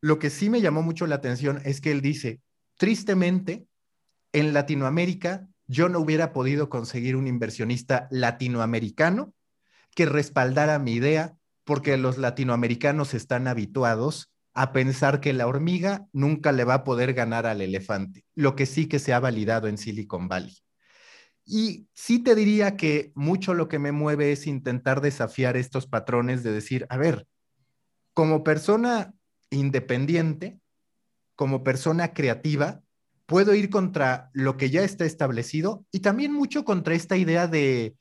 [0.02, 2.40] lo que sí me llamó mucho la atención es que él dice,
[2.78, 3.66] tristemente,
[4.34, 9.34] en Latinoamérica yo no hubiera podido conseguir un inversionista latinoamericano
[9.96, 16.54] que respaldara mi idea porque los latinoamericanos están habituados a pensar que la hormiga nunca
[16.54, 19.78] le va a poder ganar al elefante, lo que sí que se ha validado en
[19.78, 20.56] Silicon Valley.
[21.46, 26.42] Y sí te diría que mucho lo que me mueve es intentar desafiar estos patrones
[26.42, 27.28] de decir, a ver,
[28.14, 29.14] como persona
[29.52, 30.60] independiente,
[31.36, 32.82] como persona creativa,
[33.26, 37.98] puedo ir contra lo que ya está establecido y también mucho contra esta idea de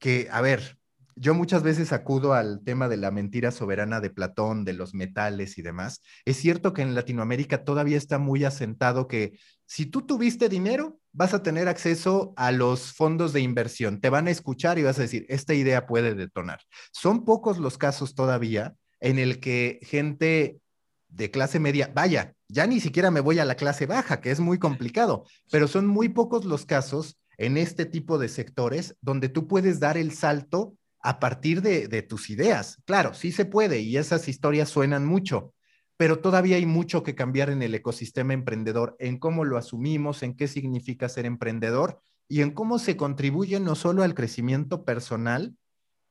[0.00, 0.78] que, a ver,
[1.16, 5.56] yo muchas veces acudo al tema de la mentira soberana de Platón, de los metales
[5.56, 6.02] y demás.
[6.26, 11.32] Es cierto que en Latinoamérica todavía está muy asentado que si tú tuviste dinero, vas
[11.32, 15.02] a tener acceso a los fondos de inversión, te van a escuchar y vas a
[15.02, 16.60] decir, esta idea puede detonar.
[16.92, 20.60] Son pocos los casos todavía en el que gente
[21.08, 24.40] de clase media, vaya, ya ni siquiera me voy a la clase baja, que es
[24.40, 29.48] muy complicado, pero son muy pocos los casos en este tipo de sectores donde tú
[29.48, 30.76] puedes dar el salto
[31.06, 32.82] a partir de, tus ideas.
[32.84, 35.54] Claro, sí se puede y esas historias suenan mucho,
[35.96, 40.34] pero todavía hay mucho que cambiar en el ecosistema emprendedor, en cómo lo asumimos, en
[40.34, 45.54] qué significa ser emprendedor y en cómo se contribuye no solo al crecimiento personal,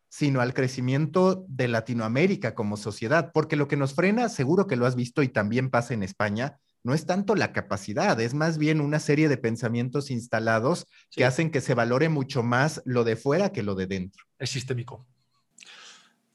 [0.07, 4.85] sino al crecimiento de Latinoamérica como sociedad, porque lo que nos frena, seguro que lo
[4.85, 8.79] has visto y también pasa en España, no es tanto la capacidad, es más bien
[8.79, 13.51] una serie de pensamientos instalados que hacen que se valore mucho más lo de fuera
[13.51, 14.23] que lo de dentro.
[14.37, 15.05] Es sistémico.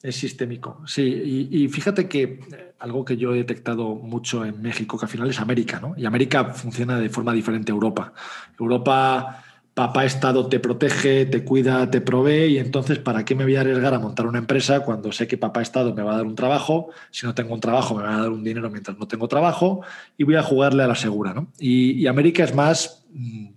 [0.03, 1.49] Es sistémico, sí.
[1.51, 5.31] Y, fíjate que eh, algo que yo he detectado mucho en México, que al final
[5.31, 5.95] es América, ¿no?
[5.97, 8.13] Y América funciona de forma diferente a Europa.
[8.59, 13.57] Europa papá Estado te protege, te cuida, te provee y entonces ¿para qué me voy
[13.57, 16.27] a arriesgar a montar una empresa cuando sé que papá Estado me va a dar
[16.27, 16.91] un trabajo?
[17.11, 19.83] Si no tengo un trabajo me va a dar un dinero mientras no tengo trabajo
[20.19, 21.35] y voy a jugarle a la segura.
[21.35, 21.49] ¿no?
[21.59, 23.49] Y, América es más mm,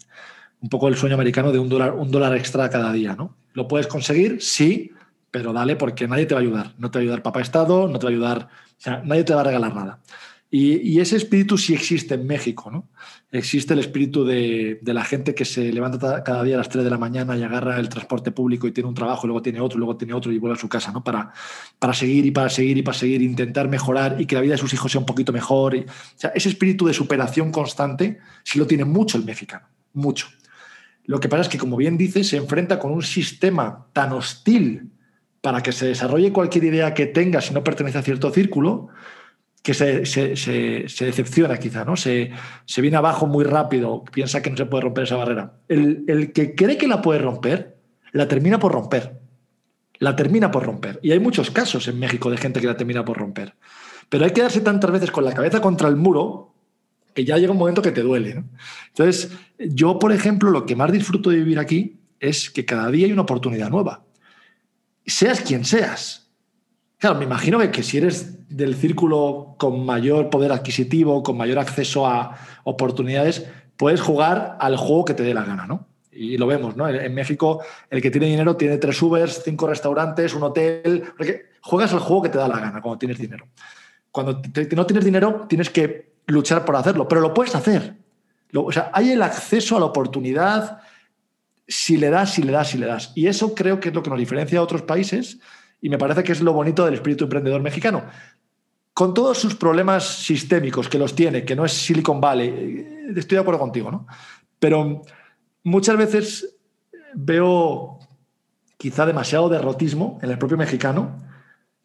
[0.62, 3.15] un poco el sueño americano de un dólar, un dólar extra cada día.
[3.15, 3.36] ¿no?
[3.54, 4.41] ¿Lo puedes conseguir?
[4.41, 4.91] Sí,
[5.32, 6.73] pero dale porque nadie te va a ayudar.
[6.78, 9.23] No te va a ayudar papá Estado, no te va a ayudar, o sea, nadie
[9.23, 9.99] te va a regalar nada.
[10.56, 12.88] Y, ese espíritu sí existe en México, ¿no?
[13.32, 16.92] Existe el espíritu de, la gente que se levanta cada día a las 3 de
[16.92, 19.98] la mañana y agarra el transporte público y tiene un trabajo, luego tiene otro, luego
[19.98, 21.04] tiene otro y vuelve a su casa, ¿no?
[21.04, 21.34] Para,
[21.80, 24.60] para seguir y para seguir y para seguir, intentar mejorar y que la vida de
[24.60, 25.76] sus hijos sea un poquito mejor.
[26.16, 30.28] sea, ese espíritu de superación constante sí lo tiene mucho el mexicano, mucho.
[31.06, 34.92] Lo que pasa es que, como bien dice, se enfrenta con un sistema tan hostil
[35.42, 38.89] para que se desarrolle cualquier idea que tenga si no pertenece a cierto círculo,
[39.63, 41.95] que se, se, decepciona quizá, ¿no?
[41.95, 42.32] Se,
[42.78, 45.54] viene abajo muy rápido, piensa que no se puede romper esa barrera.
[45.69, 47.78] El, el, que cree que la puede romper,
[48.12, 49.21] la termina por romper.
[49.99, 50.99] La termina por romper.
[51.02, 53.56] Y hay muchos casos en México de gente que la termina por romper.
[54.10, 56.54] Pero hay que darse tantas veces con la cabeza contra el muro
[57.13, 58.43] que ya llega un momento que te duele.
[58.89, 63.06] Entonces, yo, por ejemplo, lo que más disfruto de vivir aquí es que cada día
[63.06, 64.04] hay una oportunidad nueva.
[65.06, 66.22] Seas quien seas
[67.04, 72.08] Claro, me imagino que, si eres del círculo con mayor poder adquisitivo, con mayor acceso
[72.08, 75.86] a oportunidades, puedes jugar al juego que te dé la gana, ¿no?
[76.13, 76.88] Y lo vemos, ¿no?
[76.88, 81.04] En México, el que tiene dinero tiene tres Ubers, cinco restaurantes, un hotel.
[81.60, 83.50] Juegas al juego que te da la gana cuando tienes dinero.
[84.10, 84.42] Cuando
[84.74, 87.98] no tienes dinero, tienes que luchar por hacerlo, pero lo puedes hacer.
[88.56, 90.80] o sea, hay el acceso a la oportunidad
[91.68, 93.12] si le das, si le das, si le das.
[93.13, 95.39] Y eso creo que es lo que nos diferencia a otros países
[95.84, 98.06] y me parece que es lo bonito del espíritu emprendedor mexicano.
[98.93, 103.36] Con todos sus problemas sistémicos que los tiene, que no es Silicon Valley, eh, estoy
[103.36, 104.08] de acuerdo contigo, ¿no?
[104.60, 105.02] Pero
[105.62, 106.56] muchas veces
[107.13, 108.00] veo
[108.78, 111.22] quizá demasiado derrotismo en el propio mexicano,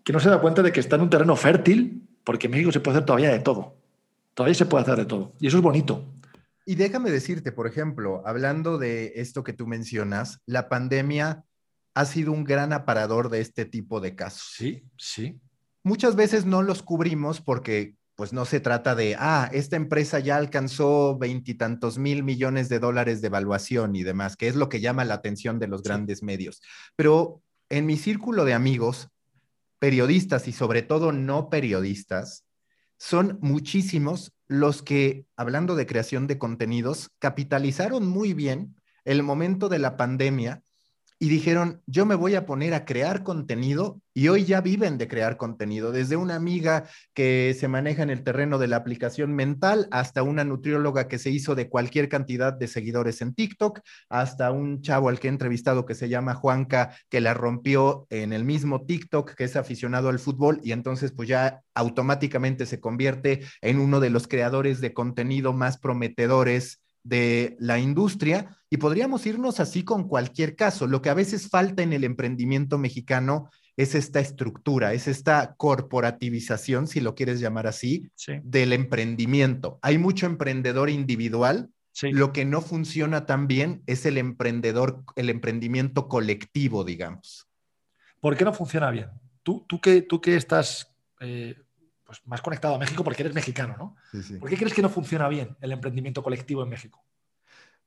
[0.05, 2.71] que no se da cuenta de que está en un terreno fértil, porque en México
[2.71, 3.75] se puede hacer todavía de todo.
[4.35, 5.33] Todavía se puede hacer de todo.
[5.41, 6.05] Y eso es bonito.
[6.65, 11.43] Y déjame decirte, por ejemplo, hablando de esto que tú mencionas, la pandemia
[11.99, 14.53] ha sido un gran aparador de este tipo de casos.
[14.55, 15.41] Sí, sí.
[15.83, 20.37] muchas veces no los cubrimos porque pues no se trata de, ah, esta empresa ya
[20.37, 25.05] alcanzó veintitantos mil millones de dólares de evaluación y demás, que es lo que llama
[25.05, 26.63] la atención de los grandes medios.
[26.95, 29.09] Pero en mi círculo de amigos,
[29.81, 32.45] periodistas y sobre todo no periodistas,
[32.97, 39.81] son muchísimos los que, hablando de creación de contenidos, capitalizaron muy bien el momento de
[39.81, 40.63] la pandemia
[41.21, 45.09] y dijeron, yo me voy a poner a crear contenido y hoy ya viven de
[45.09, 49.89] crear contenido, desde una amiga que se maneja en el terreno de la aplicación mental
[49.91, 54.81] hasta una nutrióloga que se hizo de cualquier cantidad de seguidores en TikTok, hasta un
[54.81, 58.87] chavo al que he entrevistado que se llama Juanca, que la rompió en el mismo
[58.87, 63.99] TikTok, que es aficionado al fútbol y entonces pues ya automáticamente se convierte en uno
[63.99, 70.07] de los creadores de contenido más prometedores de la industria y podríamos irnos así con
[70.07, 70.87] cualquier caso.
[70.87, 76.87] Lo que a veces falta en el emprendimiento mexicano es esta estructura, es esta corporativización,
[76.87, 78.11] si lo quieres llamar así,
[78.43, 79.79] del emprendimiento.
[79.83, 81.71] Hay mucho emprendedor individual.
[82.03, 87.49] Lo que no funciona tan bien es el emprendedor, el emprendimiento colectivo, digamos.
[88.21, 89.09] ¿Por qué no funciona bien?
[89.43, 91.57] Tú, tú, que, tú que estás eh,
[92.09, 93.97] pues, más conectado a México porque eres mexicano, ¿no?
[94.41, 97.05] ¿Por qué crees que no funciona bien el emprendimiento colectivo en México?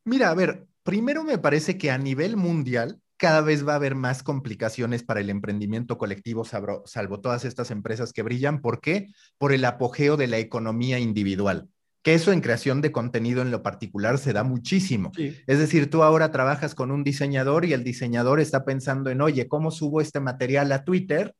[0.03, 3.95] Mira, a ver, primero me parece que a nivel mundial cada vez va a haber
[3.95, 8.62] más complicaciones para el emprendimiento colectivo, salvo, todas estas empresas que brillan.
[8.62, 9.07] ¿Por qué?
[9.39, 11.67] Por el apogeo de la economía individual
[12.03, 15.12] que eso en creación de contenido en lo particular se da muchísimo.
[15.45, 19.47] Es decir, tú ahora trabajas con un diseñador y el diseñador está pensando en, oye,
[19.47, 21.36] ¿cómo subo este material a Twitter?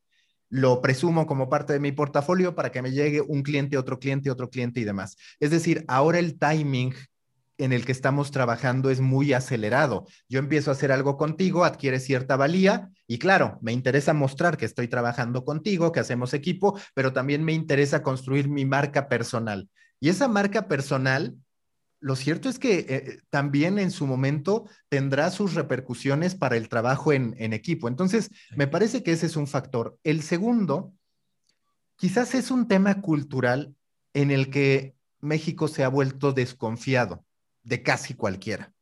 [0.52, 4.30] Lo presumo como parte de mi portafolio para que me llegue un cliente, otro cliente,
[4.30, 5.16] otro cliente y demás.
[5.40, 6.94] Es decir, ahora el timing
[7.58, 10.06] en el que estamos trabajando es muy acelerado.
[10.28, 14.66] Yo empiezo a hacer algo contigo, adquiere cierta valía y claro, me interesa mostrar que
[14.66, 19.70] estoy trabajando contigo, que hacemos equipo, pero también me interesa construir mi marca personal.
[20.02, 21.36] Y esa marca personal
[22.02, 27.14] lo cierto es que eh, también en su momento tendrá sus repercusiones para el trabajo
[27.14, 27.88] en, equipo.
[27.88, 30.00] Entonces, me parece que ese es un factor.
[30.04, 30.94] El segundo,
[31.96, 33.76] quizás es un tema cultural
[34.14, 37.24] en el que México se ha vuelto desconfiado
[37.62, 38.74] de casi cualquiera.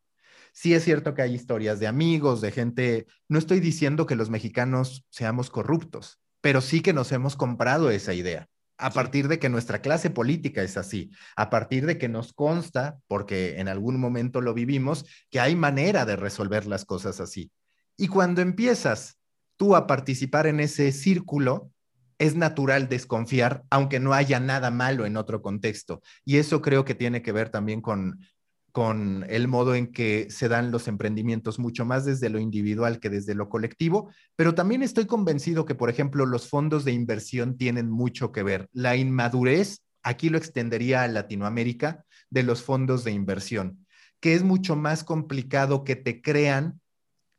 [0.54, 4.30] Sí es cierto que hay historias de amigos, de gente, no estoy diciendo que los
[4.30, 9.50] mexicanos seamos corruptos, pero sí que nos hemos comprado esa idea a partir de que
[9.50, 14.42] nuestra clase política es así, a partir de que nos consta, porque en algún momento
[14.42, 17.52] lo vivimos, que hay manera de resolver las cosas así.
[17.98, 19.20] Y cuando empiezas
[19.58, 21.70] tú a participar en ese círculo,
[22.18, 26.02] es natural desconfiar, aunque no haya nada malo en otro contexto.
[26.24, 28.20] Y eso creo que tiene que ver también con
[28.72, 33.10] con el modo en que se dan los emprendimientos, mucho más desde lo individual que
[33.10, 37.90] desde lo colectivo, pero también estoy convencido que, por ejemplo, los fondos de inversión tienen
[37.90, 38.70] mucho que ver.
[38.72, 43.86] La inmadurez, aquí lo extendería a Latinoamérica, de los fondos de inversión,
[44.20, 46.80] que es mucho más complicado que te crean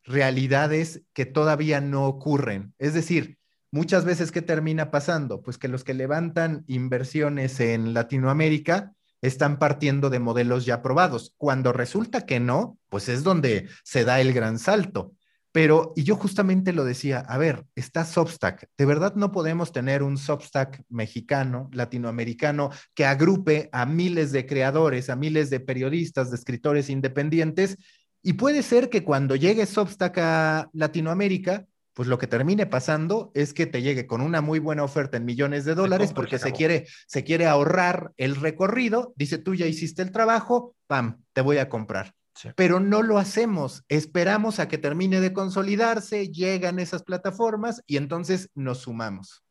[0.05, 2.75] realidades que todavía no ocurren.
[2.79, 3.39] Es decir,
[3.71, 5.43] muchas veces, ¿qué termina pasando?
[5.43, 11.35] Pues que los que levantan inversiones en Latinoamérica, están partiendo de modelos ya probados.
[11.37, 15.13] Cuando resulta que no, pues es donde se da el gran salto.
[15.53, 18.69] Pero, y yo justamente lo decía, a ver, está Substack.
[18.79, 25.11] De verdad no podemos tener un Substack mexicano, latinoamericano, que agrupe a miles de creadores,
[25.11, 27.79] a miles de periodistas, de escritores independientes.
[28.23, 31.67] Y puede ser que cuando llegue Substack a Latinoamérica,
[32.01, 35.27] pues lo que termine pasando es que te llegue con una muy buena oferta en
[35.27, 40.01] millones de dólares porque se quiere, se quiere ahorrar el recorrido, dice tú ya hiciste
[40.01, 42.15] el trabajo, pam, te voy a comprar.
[42.57, 48.49] Pero no lo hacemos, esperamos a que termine de consolidarse, llegan esas plataformas y entonces
[48.55, 49.45] nos sumamos.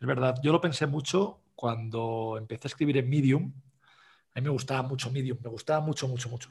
[0.00, 3.54] Es verdad, yo lo pensé mucho cuando empecé a escribir en Medium.
[4.34, 6.50] A mí me gustaba mucho Medium, me gustaba mucho, mucho, mucho.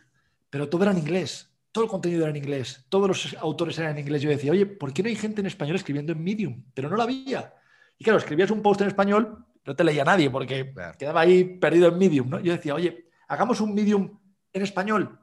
[0.50, 3.92] Pero todo era en inglés todo el contenido era en inglés, todos los autores eran
[3.92, 4.22] en inglés.
[4.22, 6.62] Yo decía, oye, ¿por qué no hay gente en español escribiendo en Medium?
[6.74, 7.54] Pero no la había.
[7.98, 11.88] Y claro, escribías un post en español, no te leía nadie porque quedaba ahí perdido
[11.88, 12.30] en Medium.
[12.32, 12.42] ¿no?
[12.42, 14.20] Yo decía, oye, hagamos un Medium
[14.52, 15.22] en español.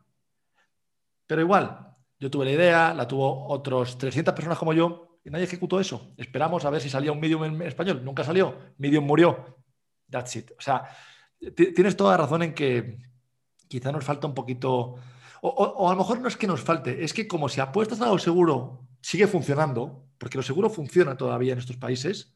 [1.26, 5.44] Pero igual, yo tuve la idea, la tuvo otros 300 personas como yo y nadie
[5.44, 6.14] ejecutó eso.
[6.16, 8.02] Esperamos a ver si salía un Medium en español.
[8.02, 8.56] Nunca salió.
[8.78, 9.58] Medium murió.
[10.08, 10.52] That's it.
[10.52, 10.88] O sea,
[11.54, 12.96] tienes toda razón en que
[13.68, 14.96] quizá nos falta un poquito
[15.42, 18.06] o, a lo mejor no es que nos falte, es que como si apuestas a
[18.06, 22.34] lo seguro sigue funcionando, porque lo seguro funciona todavía en estos países,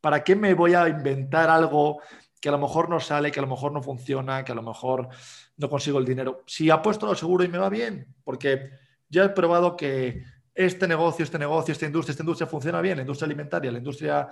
[0.00, 2.00] ¿para qué me voy a inventar algo
[2.40, 4.62] que a lo mejor no sale, que a lo mejor no funciona, que a lo
[4.62, 5.08] mejor
[5.56, 6.42] no consigo el dinero?
[6.46, 8.70] Si apuesto a lo seguro y me va bien, porque
[9.08, 10.22] ya he probado que
[10.54, 14.28] este negocio, este negocio, esta industria, esta industria funciona bien, la industria alimentaria, la industria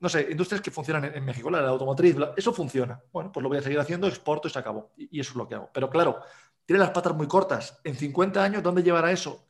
[0.00, 3.00] no sé, industrias que funcionan en, México, la, automotriz, eso funciona.
[3.12, 4.92] Bueno, pues lo voy a seguir haciendo, exporto y se acabó.
[4.96, 5.70] Y, eso es lo que hago.
[5.72, 6.20] Pero claro,
[6.64, 7.78] tiene las patas muy cortas.
[7.84, 9.46] En 50 años, ¿dónde llevará eso?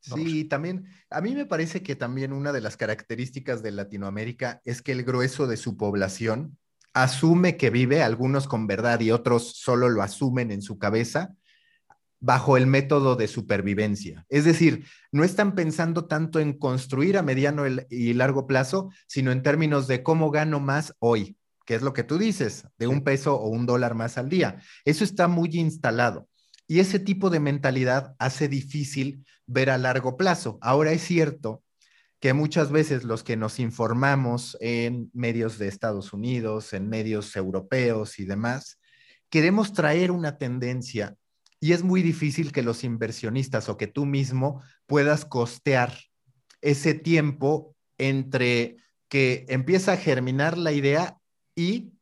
[0.00, 4.82] sí, también, a mí me parece que también una de las características de Latinoamérica es
[4.82, 6.58] que el grueso de su población
[6.92, 11.34] asume que vive, algunos con verdad y otros solo lo asumen en su cabeza,
[12.24, 14.24] bajo el método de supervivencia.
[14.30, 19.42] Es decir, no están pensando tanto en construir a mediano y largo plazo, sino en
[19.42, 23.36] términos de cómo gano más hoy, que es lo que tú dices, de un peso
[23.36, 24.62] o un dólar más al día.
[24.86, 26.26] Eso está muy instalado.
[26.66, 30.56] Y ese tipo de mentalidad hace difícil ver a largo plazo.
[30.62, 31.62] Ahora es cierto
[32.20, 38.18] que muchas veces los que nos informamos en medios de Estados Unidos, en medios europeos
[38.18, 38.80] y demás,
[39.28, 41.16] queremos traer una tendencia
[41.64, 45.98] y es muy difícil que los inversionistas o que tú mismo puedas costear
[46.60, 48.76] ese tiempo entre
[49.08, 51.16] que empieza a germinar la idea
[51.56, 51.94] y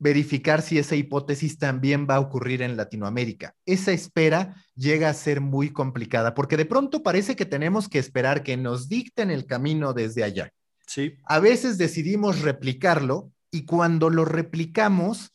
[0.00, 3.54] verificar si esa hipótesis también va a ocurrir en Latinoamérica.
[3.64, 8.42] Esa espera llega a ser muy complicada porque de pronto parece que tenemos que esperar
[8.42, 10.50] que nos dicten el camino desde allá.
[10.88, 11.14] Sí.
[11.26, 15.30] A veces decidimos replicarlo y cuando lo replicamos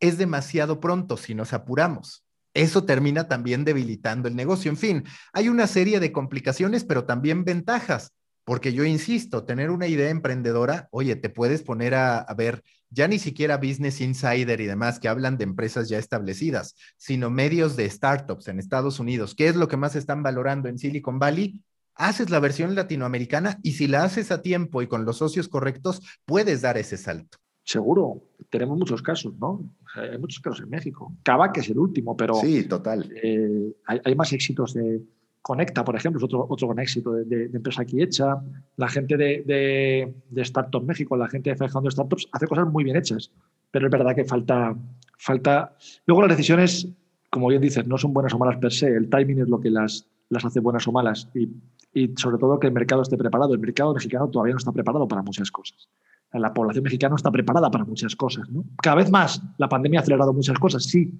[0.00, 2.24] es demasiado pronto si nos apuramos
[2.58, 4.68] eso termina también debilitando el negocio.
[4.68, 8.12] En fin, hay una serie de complicaciones, pero también ventajas,
[8.44, 13.20] porque yo insisto, tener una idea emprendedora, oye, te puedes poner a, ver ya ni
[13.20, 18.48] siquiera Business Insider y demás que hablan de empresas ya establecidas, sino medios de startups
[18.48, 19.36] en Estados Unidos.
[19.36, 21.62] ¿Qué es lo que más están valorando en Silicon Valley?
[21.94, 26.00] Haces la versión latinoamericana y si la haces a tiempo y con los socios correctos,
[26.24, 27.38] puedes dar ese salto.
[27.62, 29.62] Seguro, tenemos muchos casos, ¿no?
[29.94, 31.12] Hay muchos casos en México.
[31.22, 32.34] Cava, que es el último, pero.
[32.34, 33.10] Sí, total.
[33.22, 35.00] Eh, hay, más éxitos de.
[35.40, 38.38] Conecta, por ejemplo, es otro, otro gran éxito de, empresa aquí hecha.
[38.76, 42.84] La gente de, de, de Startup México, la gente de Fajando Startups, hace cosas muy
[42.84, 43.30] bien hechas,
[43.70, 44.76] pero es verdad que falta,
[45.16, 45.76] falta.
[46.06, 46.88] Luego las decisiones,
[47.30, 48.88] como bien dices, no son buenas o malas per se.
[48.88, 51.30] El timing es lo que las, las hace buenas o malas.
[51.34, 51.48] Y,
[51.94, 53.54] y sobre todo que el mercado esté preparado.
[53.54, 55.88] El mercado mexicano todavía no está preparado para muchas cosas
[56.32, 58.48] la población mexicana está preparada para muchas cosas.
[58.50, 58.64] ¿no?
[58.82, 61.18] Cada vez más, la pandemia ha acelerado muchas cosas, sí,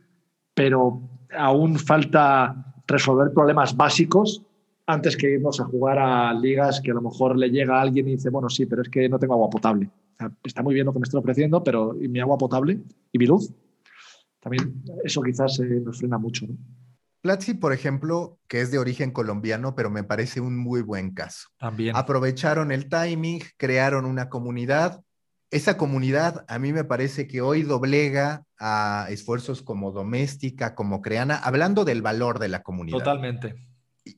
[0.54, 1.00] pero
[1.36, 4.42] aún falta resolver problemas básicos
[4.86, 8.12] antes que irnos a jugar a ligas que a lo mejor le llega alguien y
[8.12, 9.90] dice, bueno, sí, pero es que no tengo agua potable.
[10.42, 12.80] está muy bien lo que me estoy ofreciendo, pero mi agua potable
[13.12, 13.52] y mi luz?
[14.40, 16.46] También eso quizás eh, nos frena mucho.
[17.20, 21.48] Platzi, por ejemplo, que es de origen colombiano, pero me parece un muy buen caso.
[21.58, 21.96] También.
[21.96, 25.02] Aprovecharon el timing, crearon una comunidad.
[25.50, 31.36] Esa comunidad a mí me parece que hoy doblega a esfuerzos como Doméstica, como Creana,
[31.36, 32.98] hablando del valor de la comunidad.
[32.98, 33.54] Totalmente.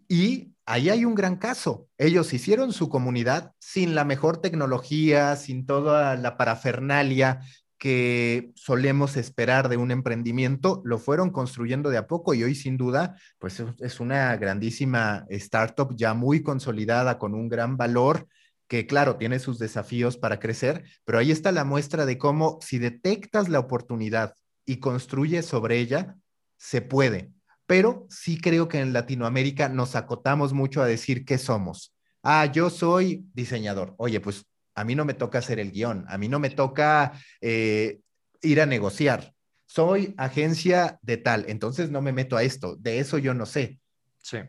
[0.08, 1.88] Y ahí hay un gran caso.
[1.98, 7.40] Ellos hicieron su comunidad sin la mejor tecnología, sin toda la parafernalia
[7.80, 12.76] que solemos esperar de un emprendimiento, lo fueron construyendo de a poco y hoy sin
[12.76, 18.28] duda, pues es una grandísima startup ya muy consolidada con un gran valor
[18.68, 22.78] que claro, tiene sus desafíos para crecer, pero ahí está la muestra de cómo si
[22.78, 24.34] detectas la oportunidad
[24.66, 26.16] y construyes sobre ella,
[26.58, 27.32] se puede.
[27.66, 31.94] Pero sí creo que en Latinoamérica nos acotamos mucho a decir qué somos.
[32.22, 33.94] Ah, yo soy diseñador.
[33.96, 34.44] Oye, pues
[34.74, 38.00] a mí no me toca hacer el guion, a mí no me toca eh,
[38.42, 39.34] ir a negociar.
[39.66, 43.80] Soy agencia de tal, entonces no me meto a esto, de eso yo no sé.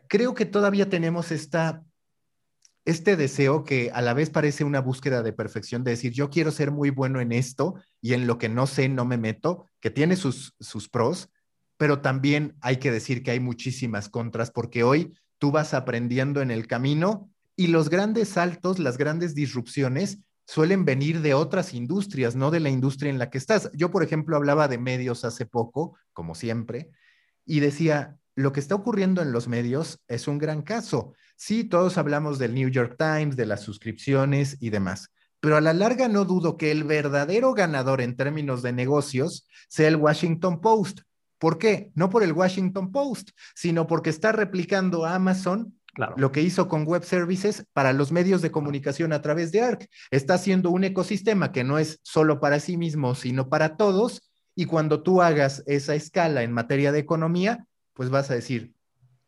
[0.08, 1.84] Creo que todavía tenemos esta,
[2.86, 6.52] este deseo que a la vez parece una búsqueda de perfección, de decir, yo quiero
[6.52, 9.90] ser muy bueno en esto y en lo que no sé no me meto, que
[9.90, 11.30] tiene sus, sus pros,
[11.78, 16.52] pero también hay que decir que hay muchísimas contras, porque hoy tú vas aprendiendo en
[16.52, 17.31] el camino
[17.62, 22.72] y los grandes saltos, las grandes disrupciones suelen venir de otras industrias, no de la
[22.72, 23.70] industria en la que estás.
[23.76, 26.90] Yo, por ejemplo, hablaba de medios hace poco, como siempre,
[27.46, 31.14] y decía, lo que está ocurriendo en los medios es un gran caso.
[31.36, 35.74] Sí, todos hablamos del New York Times, de las suscripciones y demás, pero a la
[35.74, 41.02] larga no dudo que el verdadero ganador en términos de negocios sea el Washington Post.
[41.38, 41.92] ¿Por qué?
[41.94, 45.80] No por el Washington Post, sino porque está replicando a Amazon
[46.16, 49.90] lo que hizo con Web Services para los medios de comunicación a través de ARC.
[50.10, 54.32] Está haciendo un ecosistema que no es solo para sí mismo, sino para todos.
[54.56, 58.74] Y cuando tú hagas esa escala en materia de economía, pues vas a decir,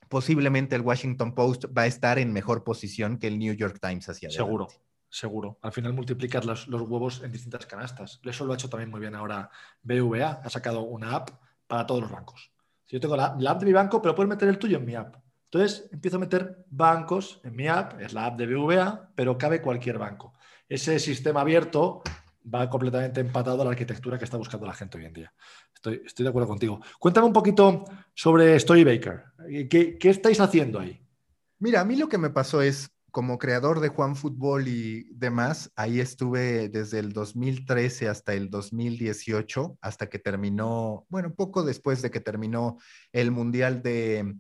[0.09, 4.07] posiblemente el Washington Post va a estar en mejor posición que el New York Times
[4.09, 4.45] hacia adelante.
[4.45, 4.67] Seguro,
[5.09, 5.59] seguro.
[5.61, 8.19] Al final multiplicas los, los huevos en distintas canastas.
[8.23, 9.49] Eso lo ha hecho también muy bien ahora
[9.81, 10.41] BVA.
[10.43, 11.29] Ha sacado una app
[11.67, 12.51] para todos los bancos.
[12.85, 14.85] Si yo tengo la, la app de mi banco, pero puedes meter el tuyo en
[14.85, 15.22] mi app.
[15.53, 19.61] Entonces empiezo a meter bancos en mi app, es la app de BVA, pero cabe
[19.61, 20.33] cualquier banco.
[20.67, 22.01] ese sistema abierto
[22.51, 25.33] va completamente empatado a la arquitectura que está buscando la gente hoy en día.
[25.75, 26.81] Estoy, de acuerdo contigo.
[26.97, 27.85] Cuéntame un poquito
[28.15, 29.25] sobre Storybaker.
[29.69, 30.99] ¿Qué, ¿Qué estáis haciendo ahí?
[31.59, 35.71] Mira, a mí lo que me pasó es, como creador de Juan Fútbol y demás,
[35.75, 42.09] ahí estuve desde el 2013 hasta el 2018, hasta que terminó, bueno, poco después de
[42.09, 42.79] que terminó
[43.11, 44.35] el Mundial de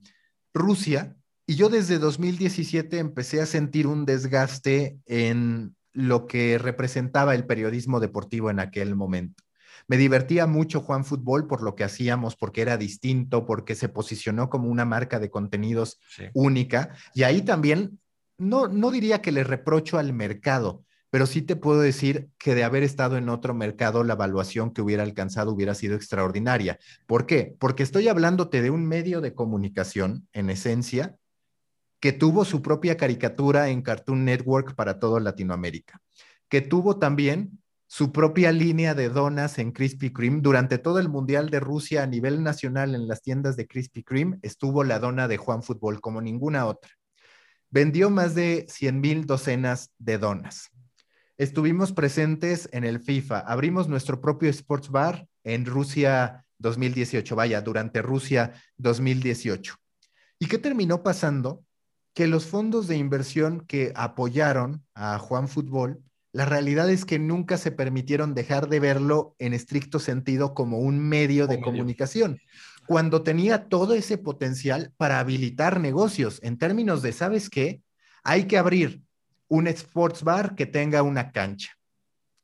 [0.53, 1.15] Rusia.
[1.45, 7.99] Y yo desde 2017 empecé a sentir un desgaste en lo que representaba el periodismo
[7.99, 9.43] deportivo en aquel momento.
[9.87, 14.49] Me divertía mucho Juan Fútbol por lo que hacíamos, porque era distinto, porque se posicionó
[14.49, 16.23] como una marca de contenidos Sí.
[16.33, 16.95] única.
[17.13, 17.99] Y ahí también,
[18.37, 22.63] no, no diría que le reprocho al mercado, pero sí te puedo decir que de
[22.63, 26.79] haber estado en otro mercado, la evaluación que hubiera alcanzado hubiera sido extraordinaria.
[27.05, 27.55] ¿Por qué?
[27.59, 31.15] Porque estoy hablándote de un medio de comunicación, en esencia,
[31.99, 36.01] que tuvo su propia caricatura en Cartoon Network para toda Latinoamérica,
[36.49, 40.41] que tuvo también su propia línea de donas en Krispy Kreme.
[40.41, 44.39] Durante todo el Mundial de Rusia a nivel nacional en las tiendas de Krispy Kreme
[44.41, 46.89] estuvo la dona de Juan Fútbol como ninguna otra.
[47.69, 50.72] Vendió más de 100 mil docenas de donas.
[51.37, 58.03] Estuvimos presentes en el FIFA, abrimos nuestro propio sports bar en Rusia 2018, vaya, durante
[58.03, 59.75] Rusia 2018.
[60.37, 61.63] ¿Y qué terminó pasando?
[62.13, 66.03] Que los fondos de inversión que apoyaron a Juan Fútbol,
[66.33, 70.99] la realidad es que nunca se permitieron dejar de verlo en estricto sentido como un
[70.99, 71.63] medio de medio.
[71.63, 72.39] comunicación,
[72.85, 77.81] cuando tenía todo ese potencial para habilitar negocios en términos de, ¿sabes qué?
[78.23, 79.02] Hay que abrir
[79.53, 81.77] un sports bar que tenga una cancha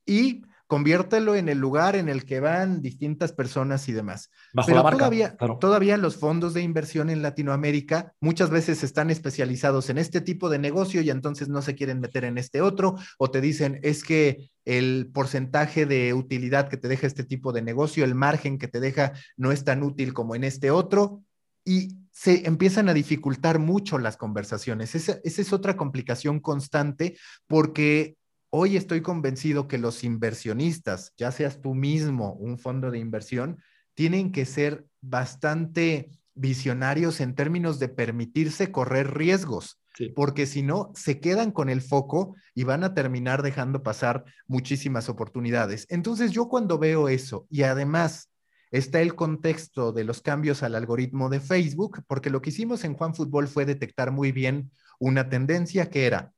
[0.05, 4.29] y conviértelo en el lugar en el que van distintas personas y demás.
[4.53, 4.97] Bajo Pero la marca.
[4.99, 5.57] todavía, claro.
[5.57, 10.59] todavía los fondos de inversión en Latinoamérica muchas veces están especializados en este tipo de
[10.59, 14.51] negocio y entonces no se quieren meter en este otro o te dicen es que
[14.63, 18.79] el porcentaje de utilidad que te deja este tipo de negocio, el margen que te
[18.79, 21.23] deja no es tan útil como en este otro
[21.65, 24.93] y se empiezan a dificultar mucho las conversaciones.
[24.93, 27.17] Esa, esa es otra complicación constante
[27.47, 28.17] porque
[28.49, 33.63] hoy estoy convencido que los inversionistas, ya seas tú mismo un fondo de inversión,
[33.93, 40.09] tienen que ser bastante visionarios en términos de permitirse correr riesgos, Sí.
[40.13, 45.07] porque si no, se quedan con el foco y van a terminar dejando pasar muchísimas
[45.07, 45.85] oportunidades.
[45.89, 48.28] Entonces yo cuando veo eso y además
[48.71, 52.93] está el contexto de los cambios al algoritmo de Facebook, porque lo que hicimos en
[52.93, 56.33] Juan Fútbol fue detectar muy bien una tendencia que era,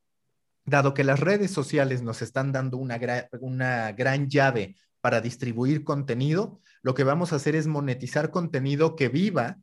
[0.64, 2.98] dado que las redes sociales nos están dando una,
[3.40, 9.08] una gran llave para distribuir contenido, lo que vamos a hacer es monetizar contenido que
[9.08, 9.58] viva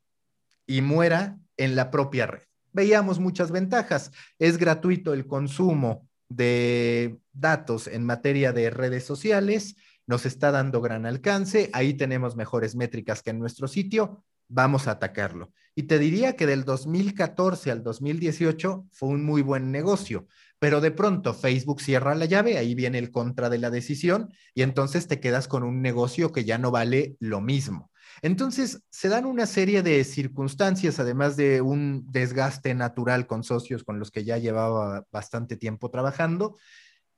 [0.68, 2.44] y muera en la propia red.
[2.72, 4.12] Veíamos muchas ventajas.
[4.38, 9.76] Es gratuito el consumo de datos en materia de redes sociales,
[10.10, 14.92] nos está dando gran alcance, ahí tenemos mejores métricas que en nuestro sitio, vamos a
[14.94, 15.52] atacarlo.
[15.76, 20.26] Y te diría que del 2014 al 2018 fue un muy buen negocio,
[20.58, 24.64] pero de pronto Facebook cierra la llave, ahí viene el contra de la decisión y
[24.64, 27.92] entonces te quedas con un negocio que ya no vale lo mismo.
[28.24, 34.00] Entonces, se dan una serie de circunstancias, además de un desgaste natural con socios con
[34.00, 36.58] los que ya llevaba bastante tiempo trabajando,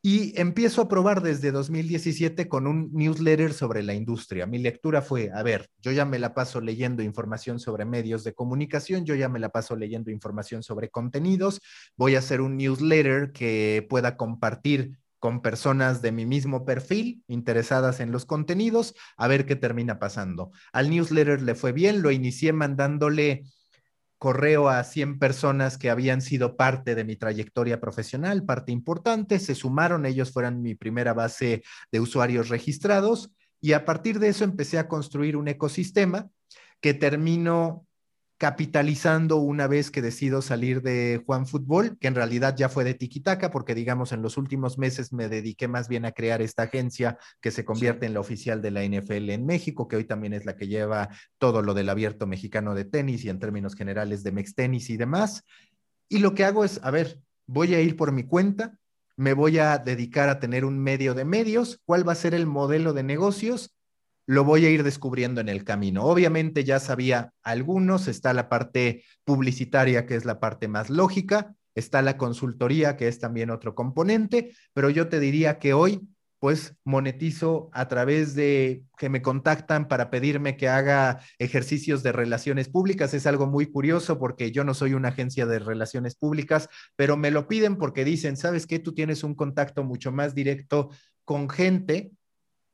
[0.04, 4.48] y empiezo a probar desde 2017 con un newsletter sobre la industria.
[4.48, 8.34] Mi lectura fue, a ver, yo ya me la paso leyendo información sobre medios de
[8.34, 11.62] comunicación, yo ya me la paso leyendo información sobre contenidos,
[11.96, 18.00] voy a hacer un newsletter que pueda compartir con personas de mi mismo perfil interesadas
[18.00, 20.52] en los contenidos, a ver qué termina pasando.
[20.74, 23.44] Al newsletter le fue bien, lo inicié mandándole
[24.22, 29.56] correo a 100 personas que habían sido parte de mi trayectoria profesional, parte importante, se
[29.56, 34.78] sumaron, ellos fueron mi primera base de usuarios registrados y a partir de eso empecé
[34.78, 36.30] a construir un ecosistema
[36.82, 37.88] que termino
[38.42, 42.96] capitalizando una vez que decido salir de Juan Fútbol, que en realidad ya fue de
[42.96, 47.20] Tiquitaca, porque digamos en los últimos meses me dediqué más bien a crear esta agencia
[47.40, 50.46] que se convierte en la oficial de la NFL en México, que hoy también es
[50.46, 54.32] la que lleva todo lo del abierto mexicano de tenis y en términos generales de
[54.32, 55.44] Mex Tenis y demás.
[56.10, 58.76] Y lo que hago es, a ver, voy a ir por mi cuenta,
[59.18, 62.48] me voy a dedicar a tener un medio de medios, cuál va a ser el
[62.48, 63.76] modelo de negocios,
[64.26, 66.04] lo voy a ir descubriendo en el camino.
[66.04, 72.02] Obviamente ya sabía algunos, está la parte publicitaria, que es la parte más lógica, está
[72.02, 76.08] la consultoría, que es también otro componente, pero yo te diría que hoy
[76.42, 82.68] pues monetizo a través de que me contactan para pedirme que haga ejercicios de relaciones
[82.68, 83.14] públicas.
[83.14, 87.30] Es algo muy curioso porque yo no soy una agencia de relaciones públicas, pero me
[87.30, 88.80] lo piden porque dicen, ¿sabes qué?
[88.80, 90.90] Tú tienes un contacto mucho más directo
[91.26, 92.12] con gente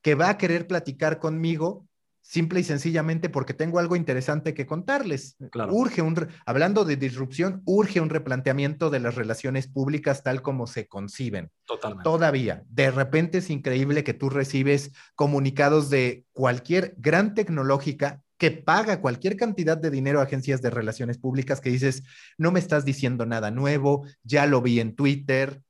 [0.02, 1.88] que va a querer platicar conmigo
[2.28, 5.38] simple y sencillamente porque tengo algo interesante que contarles.
[5.70, 10.88] Urge un, hablando de disrupción, urge un replanteamiento de las relaciones públicas tal como se
[10.88, 11.52] conciben.
[11.66, 12.04] Totalmente.
[12.04, 19.02] Todavía, de repente es increíble que tú recibes comunicados de cualquier gran tecnológica que paga
[19.02, 22.04] cualquier cantidad de dinero a agencias de relaciones públicas que dices,
[22.38, 25.64] no me estás diciendo nada nuevo, ya lo vi en Twitter,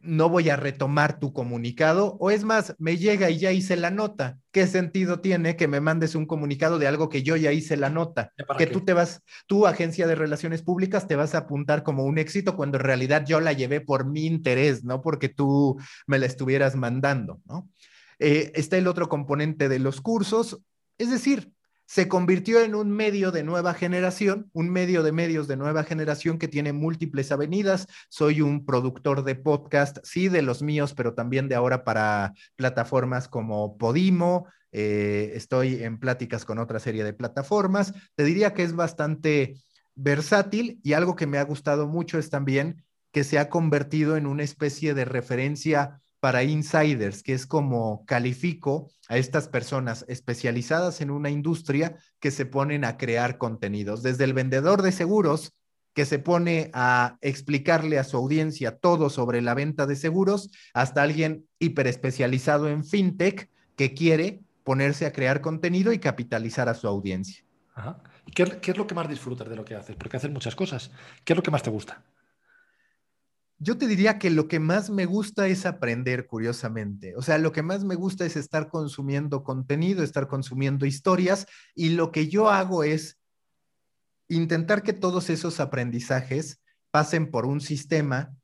[0.00, 3.90] no voy a retomar tu comunicado, o es más, me llega y ya hice la
[3.90, 4.38] nota.
[4.52, 7.90] ¿Qué sentido tiene que me mandes un comunicado de algo que yo ya hice la
[7.90, 8.32] nota?
[8.56, 12.18] Que tú te vas, tu agencia de relaciones públicas te vas a apuntar como un
[12.18, 16.26] éxito cuando en realidad yo la llevé por mi interés, no porque tú me la
[16.26, 17.68] estuvieras mandando, ¿no?
[18.18, 20.60] Eh, está el otro componente de los cursos,
[20.98, 21.52] es decir,
[21.86, 26.38] se convirtió en un medio de nueva generación, un medio de medios de nueva generación
[26.38, 27.86] que tiene múltiples avenidas.
[28.08, 33.28] Soy un productor de podcast, sí, de los míos, pero también de ahora para plataformas
[33.28, 34.46] como Podimo.
[34.72, 37.94] Eh, estoy en pláticas con otra serie de plataformas.
[38.16, 39.54] Te diría que es bastante
[39.94, 44.26] versátil y algo que me ha gustado mucho es también que se ha convertido en
[44.26, 51.12] una especie de referencia para insiders, que es como califico a estas personas especializadas en
[51.12, 55.54] una industria que se ponen a crear contenidos, desde el vendedor de seguros
[55.94, 61.00] que se pone a explicarle a su audiencia todo sobre la venta de seguros, hasta
[61.00, 67.44] alguien hiperespecializado en fintech que quiere ponerse a crear contenido y capitalizar a su audiencia.
[68.34, 69.94] ¿Qué, ¿Qué, es lo que más disfrutas de lo que haces?
[69.94, 70.90] Porque haces muchas cosas.
[71.24, 72.02] ¿Qué es lo que más te gusta?
[73.58, 77.16] Yo te diría que lo que más me gusta es aprender, curiosamente.
[77.16, 81.90] O sea, lo que más me gusta es estar consumiendo contenido, estar consumiendo historias y
[81.90, 83.18] lo que yo hago es
[84.28, 88.34] intentar que todos esos aprendizajes pasen por un sistema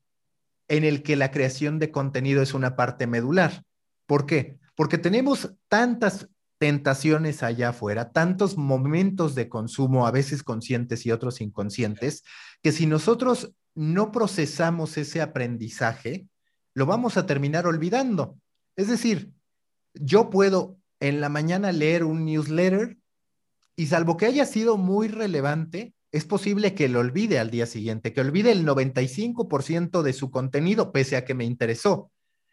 [0.67, 3.63] en el que la creación de contenido es una parte medular.
[4.07, 4.57] ¿Por qué?
[4.75, 6.27] Porque tenemos tantas
[6.57, 12.23] tentaciones allá afuera, tantos momentos de consumo, a veces conscientes y otros inconscientes,
[12.61, 16.27] que si nosotros no procesamos ese aprendizaje,
[16.73, 18.37] lo vamos a terminar olvidando.
[18.75, 19.31] Es decir,
[19.93, 22.97] yo puedo en la mañana leer un newsletter
[23.75, 28.13] y salvo que haya sido muy relevante, es posible que lo olvide al día siguiente,
[28.13, 32.11] que olvide el 95% de su contenido pese a que me interesó.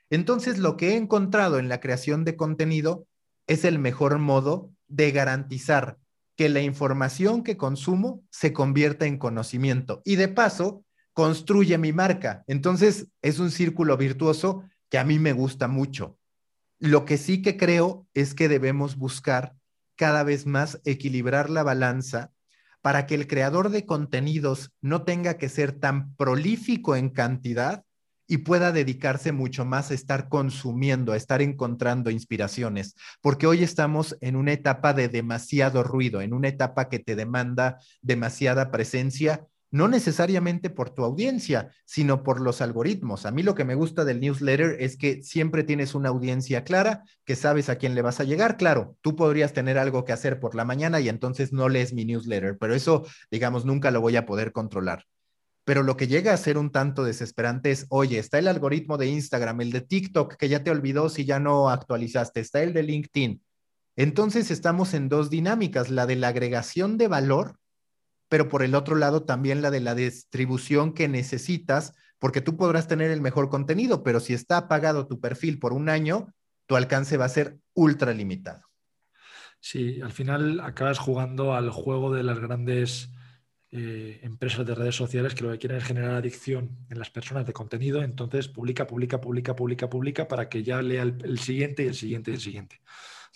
[0.08, 3.06] Entonces, lo que he encontrado en la creación de contenido
[3.50, 5.98] es el mejor modo de garantizar
[6.36, 10.02] que la información que consumo se convierta en conocimiento.
[10.04, 10.84] Y de paso,
[11.14, 12.44] construye mi marca.
[12.46, 16.16] Entonces, es un círculo virtuoso que a mí me gusta mucho.
[16.78, 19.56] Lo que sí que creo es que debemos buscar
[19.96, 22.30] cada vez más equilibrar la balanza
[22.82, 27.84] para que el creador de contenidos no tenga que ser tan prolífico en cantidad
[28.30, 34.16] y pueda dedicarse mucho más a estar consumiendo, a estar encontrando inspiraciones, porque hoy estamos
[34.20, 39.88] en una etapa de demasiado ruido, en una etapa que te demanda demasiada presencia no
[39.88, 43.24] necesariamente por tu audiencia, sino por los algoritmos.
[43.24, 47.04] A mí lo que me gusta del newsletter es que siempre tienes una audiencia clara,
[47.24, 48.56] que sabes a quién le vas a llegar.
[48.56, 52.04] Claro, tú podrías tener algo que hacer por la mañana y entonces no lees mi
[52.04, 55.04] newsletter, pero eso, digamos, nunca lo voy a poder controlar.
[55.64, 59.06] Pero lo que llega a ser un tanto desesperante es, oye, está el algoritmo de
[59.06, 62.82] Instagram, el de TikTok, que ya te olvidó si ya no actualizaste, está el de
[62.82, 63.42] LinkedIn.
[63.96, 67.60] Entonces estamos en dos dinámicas, la de la agregación de valor
[68.30, 72.86] pero por el otro lado también la de la distribución que necesitas, porque tú podrás
[72.86, 76.32] tener el mejor contenido, pero si está apagado tu perfil por un año,
[76.66, 78.62] tu alcance va a ser ultra limitado.
[79.58, 83.10] Sí, al final acabas jugando al juego de las grandes
[83.72, 87.46] eh, empresas de redes sociales que lo que quieren es generar adicción en las personas
[87.46, 91.84] de contenido, entonces publica, publica, publica, publica, publica para que ya lea el, el siguiente
[91.84, 92.80] y el siguiente y el siguiente.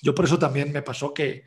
[0.02, 1.44] Yo por eso también me pasó que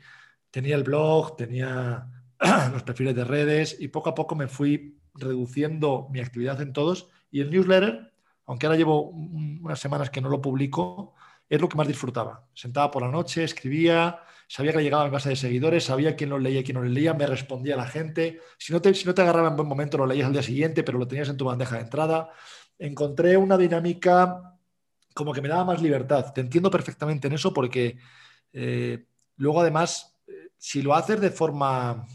[0.50, 2.08] tenía el blog, tenía
[2.72, 7.08] los perfiles de redes y poco a poco me fui reduciendo mi actividad en todos
[7.30, 8.12] y el newsletter,
[8.46, 11.14] aunque ahora llevo unas semanas que no lo publico,
[11.48, 12.46] es lo que más disfrutaba.
[12.54, 16.38] Sentaba por la noche, escribía, sabía que llegaba a mi de seguidores, sabía quién lo
[16.38, 18.40] leía y quién no lo leía, me respondía la gente.
[18.58, 20.82] Si no, te, si no te agarraba en buen momento, lo leías al día siguiente,
[20.82, 22.30] pero lo tenías en tu bandeja de entrada.
[22.78, 24.58] Encontré una dinámica
[25.14, 26.32] como que me daba más libertad.
[26.32, 27.98] Te entiendo perfectamente en eso porque
[28.52, 29.04] eh,
[29.36, 32.06] luego además, eh, si lo haces de forma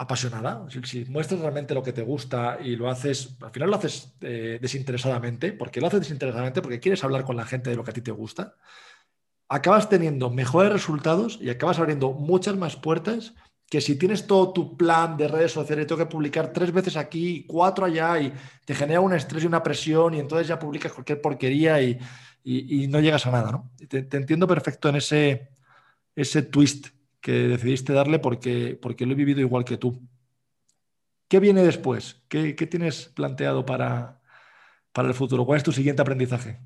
[0.00, 4.14] apasionada, si, muestras realmente lo que te gusta y lo haces, al final lo haces
[4.22, 7.90] eh, desinteresadamente, porque lo haces desinteresadamente porque quieres hablar con la gente de lo que
[7.90, 8.56] a ti te gusta,
[9.50, 13.34] acabas teniendo mejores resultados y acabas abriendo muchas más puertas
[13.68, 16.96] que si tienes todo tu plan de redes sociales y tengo que publicar tres veces
[16.96, 18.32] aquí, cuatro allá y
[18.64, 21.98] te genera un estrés y una presión y entonces ya publicas cualquier porquería y,
[22.88, 23.70] no llegas a nada, ¿no?
[23.86, 25.50] Te, te, entiendo perfecto en ese,
[26.16, 26.88] ese twist
[27.20, 30.00] que decidiste darle porque, porque lo he vivido igual que tú.
[31.28, 32.22] ¿Qué viene después?
[32.28, 34.20] ¿Qué, tienes planteado para,
[34.92, 35.46] para el futuro?
[35.46, 36.58] ¿Cuál es tu siguiente aprendizaje?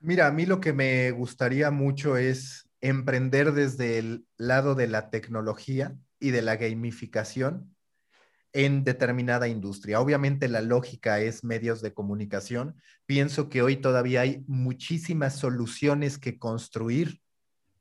[0.00, 5.10] Mira, a mí lo que me gustaría mucho es emprender desde el lado de la
[5.10, 7.76] tecnología y de la gamificación
[8.52, 10.00] en determinada industria.
[10.00, 12.76] Obviamente la lógica es medios de comunicación.
[13.06, 17.20] Pienso que hoy todavía hay muchísimas soluciones que construir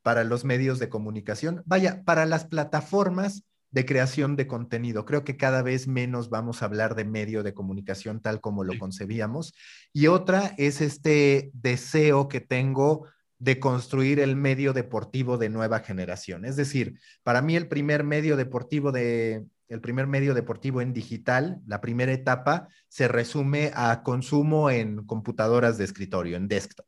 [0.09, 5.05] para los medios de comunicación, vaya, para las plataformas de creación de contenido.
[5.05, 8.75] Creo que cada vez menos vamos a hablar de medio de comunicación tal como lo
[8.79, 9.53] concebíamos.
[9.93, 13.05] Y otra es este deseo que tengo
[13.37, 16.43] de construir el medio deportivo de nueva generación.
[16.43, 21.61] Es decir, para mí el primer medio deportivo de el primer medio deportivo en digital,
[21.67, 26.87] la primera etapa se resume a consumo en computadoras de escritorio, en desktop.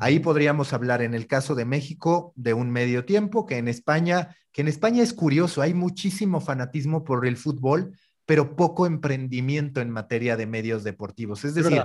[0.00, 4.34] Ahí podríamos hablar en el caso de México de un medio tiempo, que en España,
[4.50, 7.94] que en España es curioso, hay muchísimo fanatismo por el fútbol,
[8.24, 11.44] pero poco emprendimiento en materia de medios deportivos.
[11.44, 11.84] Es decir,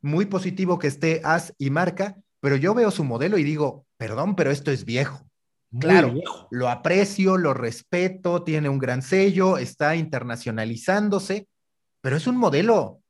[0.00, 4.36] muy positivo que esté As y Marca, pero yo veo su modelo y digo, perdón,
[4.36, 5.28] pero esto es viejo.
[5.76, 6.14] claro,
[6.50, 11.48] lo aprecio, lo respeto, tiene un gran sello, está internacionalizándose,
[12.00, 13.00] pero es un modelo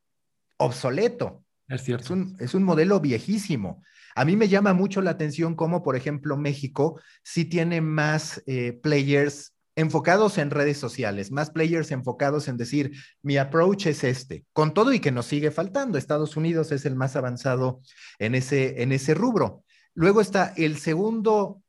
[0.57, 1.45] obsoleto.
[1.69, 2.05] Es cierto.
[2.05, 3.83] Es un, es un modelo viejísimo.
[4.15, 8.73] A mí me llama mucho la atención cómo, por ejemplo, México sí tiene más eh,
[8.73, 12.93] players enfocados en redes sociales, más players enfocados en decir,
[13.23, 15.97] mi approach es este, con todo y que nos sigue faltando.
[15.97, 17.81] Estados Unidos es el más avanzado
[18.19, 19.65] en ese, en ese rubro.
[19.95, 21.63] Luego está el segundo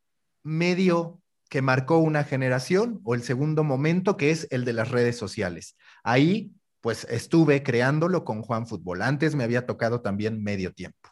[0.43, 5.17] medio que marcó una generación o el segundo momento que es el de las redes
[5.17, 5.75] sociales.
[6.03, 9.03] Ahí pues estuve creándolo con Juan Fútbol.
[9.03, 11.10] Antes me había tocado también medio tiempo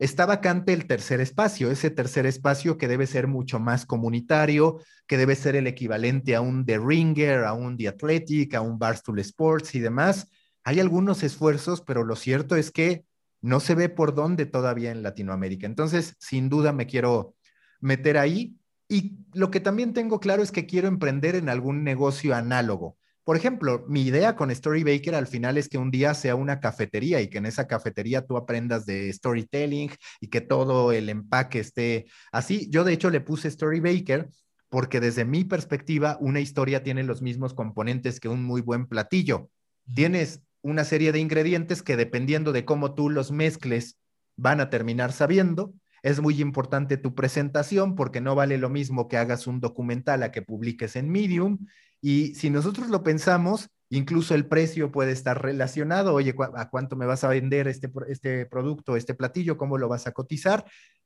[0.00, 5.18] está vacante el tercer espacio, ese tercer espacio que debe ser mucho más comunitario, que
[5.18, 9.18] debe ser el equivalente a un The Ringer, a un The Athletic, a un Barstool
[9.18, 10.28] Sports y demás.
[10.64, 13.04] Hay algunos esfuerzos, pero lo cierto es que
[13.42, 15.66] no se ve por dónde todavía en Latinoamérica.
[15.66, 17.34] Entonces, sin duda me quiero
[17.80, 18.56] meter ahí.
[18.88, 22.96] Y lo que también tengo claro es que quiero emprender en algún negocio análogo.
[23.30, 26.58] Por ejemplo, mi idea con Story Baker al final es que un día sea una
[26.58, 31.60] cafetería y que en esa cafetería tú aprendas de storytelling y que todo el empaque
[31.60, 32.68] esté así.
[32.70, 34.28] Yo de hecho le puse Story Baker
[34.68, 39.48] porque desde mi perspectiva una historia tiene los mismos componentes que un muy buen platillo.
[39.94, 43.96] Tienes una serie de ingredientes que dependiendo de cómo tú los mezcles
[44.34, 45.72] van a terminar sabiendo.
[46.02, 50.32] Es muy importante tu presentación porque no vale lo mismo que hagas un documental a
[50.32, 51.66] que publiques en Medium
[52.00, 56.14] y si nosotros lo pensamos, incluso el precio puede estar relacionado.
[56.14, 59.56] Oye, ¿a cuánto me vas a vender este, este producto, este platillo?
[59.56, 60.64] ¿Cómo lo vas a cotizar?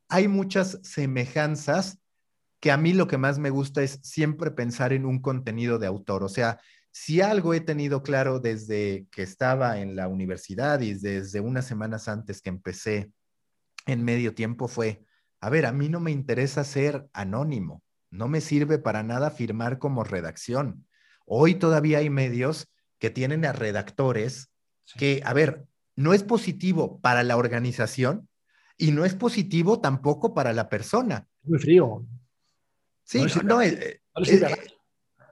[0.09, 1.99] Hay muchas semejanzas
[2.61, 5.87] que a mí lo que más me gusta es siempre pensar en un contenido de
[5.87, 6.23] autor.
[6.23, 6.61] O sea,
[6.93, 12.09] si algo he tenido claro desde que estaba en la universidad y desde unas semanas
[12.09, 13.11] antes que empecé
[13.87, 15.05] en medio tiempo fue,
[15.41, 17.83] a ver, a mí no me interesa ser anónimo.
[18.11, 20.87] No me sirve para nada firmar como redacción.
[21.27, 24.51] Hoy todavía hay medios que tienen a redactores
[24.97, 25.67] que, a ver,
[25.97, 28.29] no es positivo para la organización
[28.77, 31.27] y no es positivo tampoco para la persona.
[31.43, 32.07] Muy frío.
[33.03, 34.49] Sí, no, eh, eh,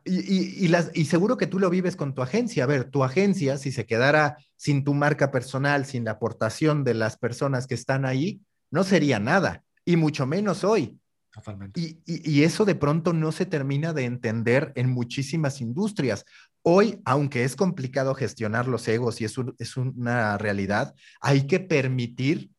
[0.05, 2.65] y, y, seguro que tú lo vives con tu agencia.
[2.65, 6.95] A ver, tu agencia, si se quedara sin tu marca personal, sin la aportación de
[6.95, 8.41] las personas que están ahí,
[8.71, 10.99] no sería nada, y mucho menos hoy.
[11.75, 16.25] Y, eso de pronto no se termina de entender en muchísimas industrias.
[16.63, 22.51] Hoy, aunque es complicado gestionar los egos y es, es una realidad, hay que permitir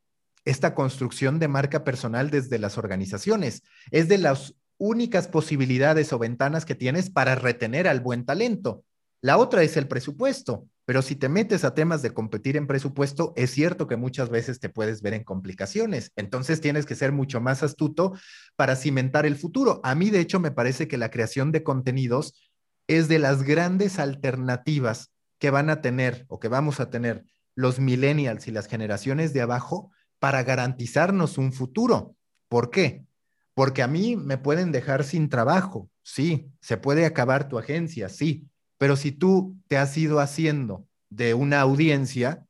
[0.45, 3.63] esta construcción de marca personal desde las organizaciones.
[3.91, 8.83] Es de las únicas posibilidades o ventanas que tienes para retener al buen talento.
[9.21, 10.67] La otra es el presupuesto.
[10.85, 14.59] Pero si te metes a temas de competir en presupuesto, es cierto que muchas veces
[14.59, 16.11] te puedes ver en complicaciones.
[16.17, 18.13] Entonces tienes que ser mucho más astuto
[18.57, 19.79] para cimentar el futuro.
[19.83, 22.51] A mí, de hecho, me parece que la creación de contenidos
[22.87, 27.23] es de las grandes alternativas que van a tener o que vamos a tener
[27.55, 32.15] los millennials y las generaciones de abajo para garantizarnos un futuro.
[32.49, 33.05] ¿Por qué?
[33.53, 38.47] Porque a mí me pueden dejar sin trabajo, sí, se puede acabar tu agencia, sí,
[38.77, 42.45] pero si tú te has ido haciendo de una audiencia,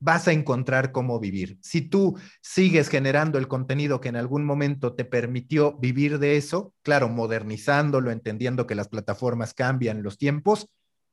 [0.00, 1.58] vas a encontrar cómo vivir.
[1.60, 6.74] Si tú sigues generando el contenido que en algún momento te permitió vivir de eso,
[6.82, 10.68] claro, modernizándolo, entendiendo que las plataformas cambian los tiempos,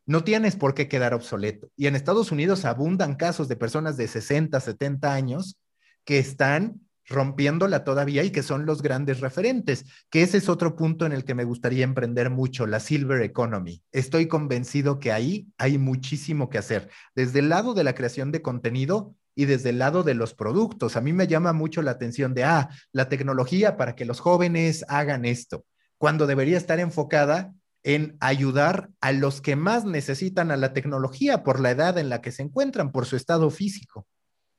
[0.06, 1.70] no tienes por qué quedar obsoleto.
[1.76, 5.58] Y en Estados Unidos abundan casos de personas de 60, 70 años
[6.04, 11.06] que están rompiéndola todavía y que son los grandes referentes, que ese es otro punto
[11.06, 13.84] en el que me gustaría emprender mucho, la Silver Economy.
[13.92, 18.42] Estoy convencido que ahí hay muchísimo que hacer, desde el lado de la creación de
[18.42, 20.96] contenido y desde el lado de los productos.
[20.96, 24.86] A mí me llama mucho la atención de, ah, la tecnología para que los jóvenes
[24.88, 25.66] hagan esto,
[25.98, 27.54] cuando debería estar enfocada
[27.84, 32.20] en ayudar a los que más necesitan a la tecnología por la edad en la
[32.20, 34.08] que se encuentran, por su estado físico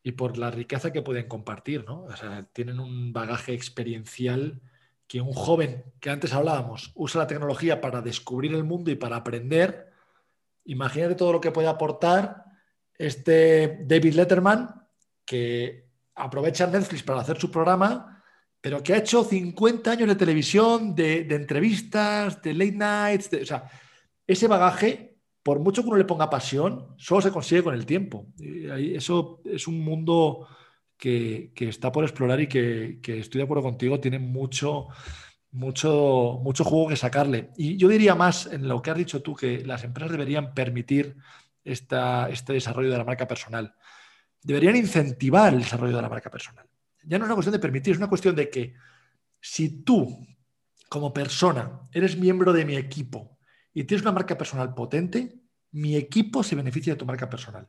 [0.06, 2.04] y por la riqueza que pueden compartir, ¿no?
[2.04, 4.60] O sea, tienen un bagaje experiencial
[5.08, 9.16] que un joven que antes hablábamos usa la tecnología para descubrir el mundo y para
[9.16, 9.90] aprender.
[10.64, 12.44] Imagínate todo lo que puede aportar
[12.96, 14.86] este David Letterman,
[15.24, 18.22] que aprovecha Netflix para hacer su programa,
[18.60, 23.68] pero que ha hecho 50 años de televisión, de, entrevistas, de late nights, o sea,
[24.24, 25.15] ese bagaje
[25.46, 28.26] por mucho que uno le ponga pasión, solo se consigue con el tiempo.
[28.36, 30.48] eso es un mundo
[30.96, 34.88] que, está por explorar y que, estoy de acuerdo contigo, tiene mucho,
[35.52, 37.50] mucho, mucho juego que sacarle.
[37.56, 41.14] Y yo diría más en lo que has dicho tú, que las empresas deberían permitir
[41.62, 43.72] este desarrollo de la marca personal.
[44.42, 46.66] Deberían incentivar el desarrollo de la marca personal.
[47.04, 48.74] Ya no es una cuestión de permitir, es una cuestión de que
[49.40, 50.26] si tú,
[50.88, 53.35] como persona, eres miembro de mi equipo,
[53.76, 55.36] y tienes una marca personal potente,
[55.72, 57.68] mi equipo se beneficia de tu marca personal.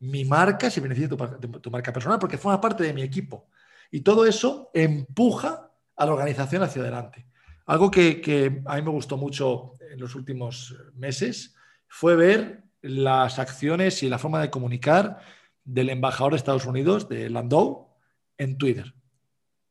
[0.00, 3.48] Mi marca se beneficia de tu, marca personal porque forma parte de mi equipo.
[3.90, 7.26] Y todo eso empuja a la organización hacia adelante.
[7.64, 11.54] Algo que, que, a mí me gustó mucho en los últimos meses
[11.88, 15.20] fue ver las acciones y la forma de comunicar
[15.64, 17.94] del embajador de Estados Unidos, de Landau,
[18.36, 18.94] en Twitter.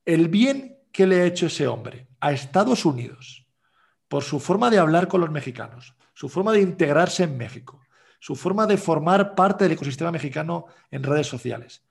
[0.04, 3.45] El bien que le ha hecho ese hombre a Estados Unidos
[4.16, 7.82] por su forma de hablar con los mexicanos, su forma de integrarse en México,
[8.18, 11.84] su forma de formar parte del ecosistema mexicano en redes sociales.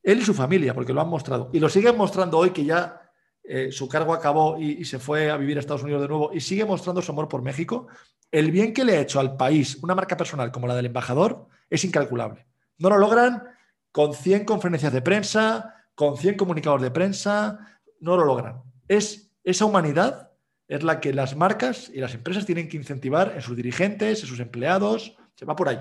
[0.00, 1.50] Él y su familia, porque lo han mostrado.
[1.52, 3.02] Y lo siguen mostrando hoy que ya
[3.42, 6.38] eh, su cargo acabó y, se fue a vivir a Estados Unidos de nuevo y
[6.38, 7.88] sigue mostrando su amor por México.
[8.30, 11.48] El bien que le ha hecho al país una marca personal como la del embajador
[11.68, 12.46] es incalculable.
[12.78, 13.42] No lo logran
[13.90, 17.58] con 100 conferencias de prensa, con 100 comunicados de prensa,
[17.98, 18.62] no lo logran.
[18.86, 20.31] Es esa humanidad
[20.68, 24.26] es la que las marcas y las empresas tienen que incentivar en sus dirigentes, en
[24.26, 25.78] sus empleados, se va por ahí.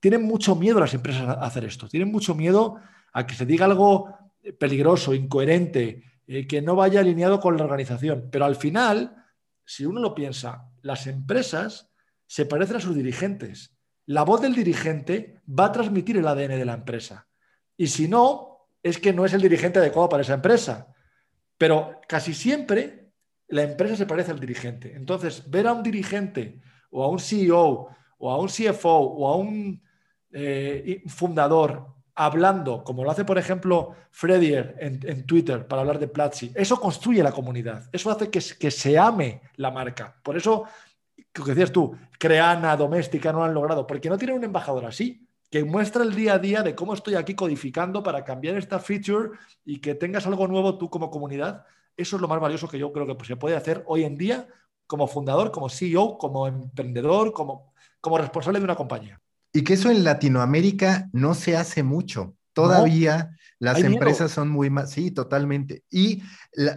[0.00, 2.76] Tienen mucho miedo las empresas a hacer esto, tienen mucho miedo
[3.12, 4.14] a que se diga algo
[4.58, 8.28] peligroso, incoherente, eh, que no vaya alineado con la organización.
[8.30, 9.24] Pero al final,
[9.64, 11.90] si uno lo piensa, las empresas
[12.26, 13.74] se parecen a sus dirigentes.
[14.06, 17.28] La voz del dirigente va a transmitir el ADN de la empresa.
[17.76, 20.88] Y si no, es que no es el dirigente adecuado para esa empresa.
[21.56, 23.07] Pero casi siempre
[23.48, 24.94] la empresa se parece al dirigente.
[24.94, 27.88] Entonces, ver a un dirigente o a un CEO
[28.18, 29.80] o a un CFO o a un
[30.32, 36.50] eh, fundador hablando, como lo hace, por ejemplo, Fredier en, Twitter para hablar de Platzi,
[36.54, 40.16] eso construye la comunidad, eso hace que, se ame la marca.
[40.24, 40.64] Por eso,
[41.32, 45.28] que decías tú, Creana, Doméstica no lo han logrado, porque no tienen un embajador así,
[45.48, 49.30] que muestra el día a día de cómo estoy aquí codificando para cambiar esta feature
[49.64, 51.64] y que tengas algo nuevo tú como comunidad
[51.98, 54.46] eso es lo más valioso que yo creo que se puede hacer hoy en día
[54.86, 59.20] como fundador, como CEO, como emprendedor, como, como responsable de una compañía.
[59.52, 62.34] Y que eso en Latinoamérica no se hace mucho.
[62.52, 65.82] Todavía las empresas son muy más, sí, totalmente.
[65.90, 66.22] Y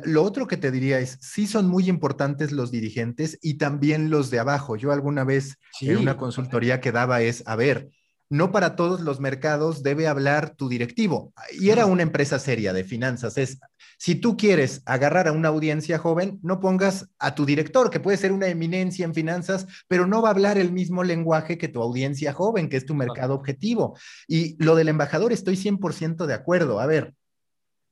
[0.04, 4.32] lo otro que te diría es, sí son muy importantes los dirigentes y también los
[4.32, 4.76] de abajo.
[4.76, 7.92] Yo alguna vez en una consultoría que daba es, a ver,
[8.32, 11.34] no para todos los mercados debe hablar tu directivo.
[11.52, 13.38] Y era una empresa seria de finanzas.
[13.38, 13.60] Es,
[13.98, 18.16] si tú quieres agarrar a una audiencia joven, no pongas a tu director, que puede
[18.16, 21.82] ser una eminencia en finanzas, pero no va a hablar el mismo lenguaje que tu
[21.82, 23.98] audiencia joven, que es tu mercado objetivo.
[24.30, 26.80] Y lo del embajador estoy 100% de acuerdo.
[26.80, 27.14] A ver,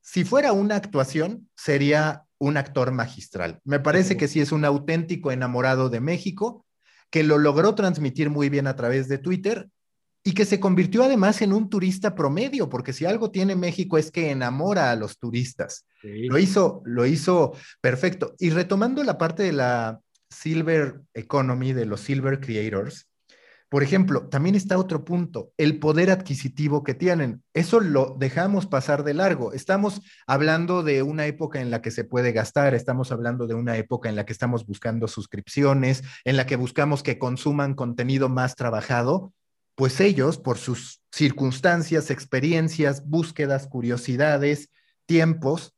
[0.00, 3.60] si fuera una actuación, sería un actor magistral.
[3.64, 6.64] Me parece que sí es un auténtico enamorado de México,
[7.10, 9.68] que lo logró transmitir muy bien a través de Twitter
[10.30, 14.12] y que se convirtió además en un turista promedio, porque si algo tiene México es
[14.12, 15.86] que enamora a los turistas.
[16.04, 18.36] Lo hizo, lo hizo perfecto.
[18.38, 23.08] Y retomando la parte de la Silver Economy, de los Silver Creators,
[23.68, 27.42] Por ejemplo, también está otro punto, el poder adquisitivo que tienen.
[27.52, 29.52] Eso lo dejamos pasar de largo.
[29.52, 33.76] Estamos hablando de una época en la que se puede gastar, estamos hablando de una
[33.76, 38.54] época en la que estamos buscando suscripciones, en la que buscamos que consuman contenido más
[38.54, 39.32] trabajado,
[39.80, 44.68] pues ellos, por sus circunstancias, experiencias, búsquedas, curiosidades,
[45.06, 45.74] tiempos,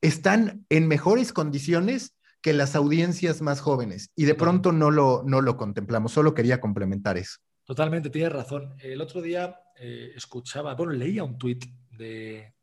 [0.00, 5.42] están en mejores condiciones que las audiencias más jóvenes y de pronto no lo, no
[5.42, 6.12] lo contemplamos.
[6.12, 7.36] Solo quería complementar eso.
[7.64, 8.74] Totalmente, tienes razón.
[8.78, 12.54] El otro día eh, escuchaba, bueno, leía un tuit de,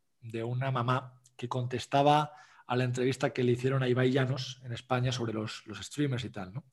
[0.44, 2.32] una mamá que contestaba
[2.66, 6.30] a la entrevista que le hicieron a Ibai Llanos en España sobre los, streamers y
[6.30, 6.64] tal, ¿no?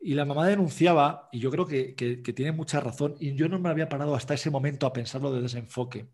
[0.00, 1.94] Y la mamá denunciaba, y yo creo que,
[2.34, 5.42] tiene mucha razón, y yo no me había parado hasta ese momento a pensarlo de
[5.42, 6.08] desenfoque,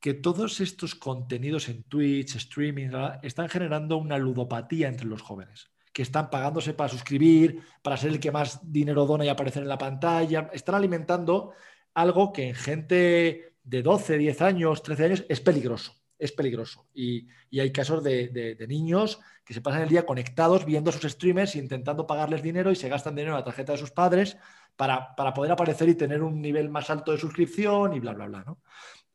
[0.00, 2.90] que todos estos contenidos en Twitch, streaming,
[3.22, 8.20] están generando una ludopatía entre los jóvenes, que están pagándose para suscribir, para ser el
[8.20, 11.52] que más dinero dona y aparecer en la pantalla, están alimentando
[11.94, 16.86] algo que en gente de 12, 10 años, 13 años es peligroso, es peligroso.
[16.94, 22.06] Y, hay casos de, niños que se pasan el día conectados viendo sus streamers, intentando
[22.06, 24.36] pagarles dinero y se gastan dinero en la tarjeta de sus padres
[24.76, 28.26] para, para poder aparecer y tener un nivel más alto de suscripción y bla, bla,
[28.26, 28.44] bla.
[28.44, 28.60] ¿no?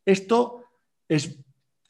[0.04, 0.64] Esto
[1.08, 1.38] es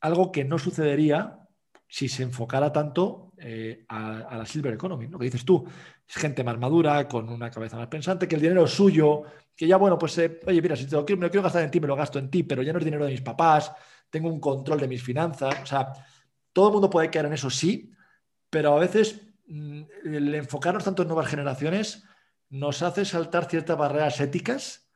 [0.00, 1.44] algo que no sucedería
[1.88, 5.64] si se enfocara tanto eh, a, la Silver Economy, lo que dices tú,
[6.06, 9.22] es gente más madura, con una cabeza más pensante, que el dinero es suyo,
[9.54, 11.70] que ya, bueno, pues, eh, oye, mira, si te lo me lo quiero gastar en
[11.70, 13.72] ti, me lo gasto en ti, pero ya no es dinero de mis papás,
[14.14, 15.92] tengo un control de mis finanzas, o sea,
[16.52, 17.90] todo el mundo puede caer en eso, sí,
[18.48, 22.04] pero a veces mm, el enfocarnos tanto en nuevas generaciones
[22.48, 24.88] nos hace saltar ciertas barreras éticas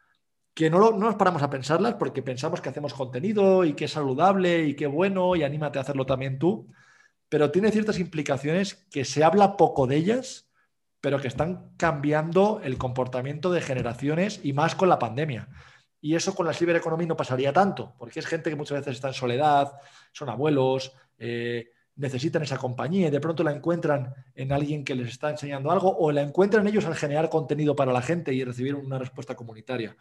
[0.55, 4.66] que no, nos paramos a pensarlas porque pensamos que hacemos contenido y que es saludable
[4.66, 6.69] y que bueno y anímate a hacerlo también tú,
[7.29, 10.49] pero tiene ciertas implicaciones que se habla poco de ellas,
[11.01, 15.49] pero que están cambiando el comportamiento de generaciones y más con la pandemia.
[16.01, 19.09] Y eso con la cibereconomía no pasaría tanto, porque es gente que muchas veces está
[19.09, 19.72] en soledad,
[20.12, 25.09] son abuelos, eh, necesitan esa compañía y de pronto la encuentran en alguien que les
[25.09, 28.76] está enseñando algo o la encuentran ellos al generar contenido para la gente y recibir
[28.76, 29.96] una respuesta comunitaria.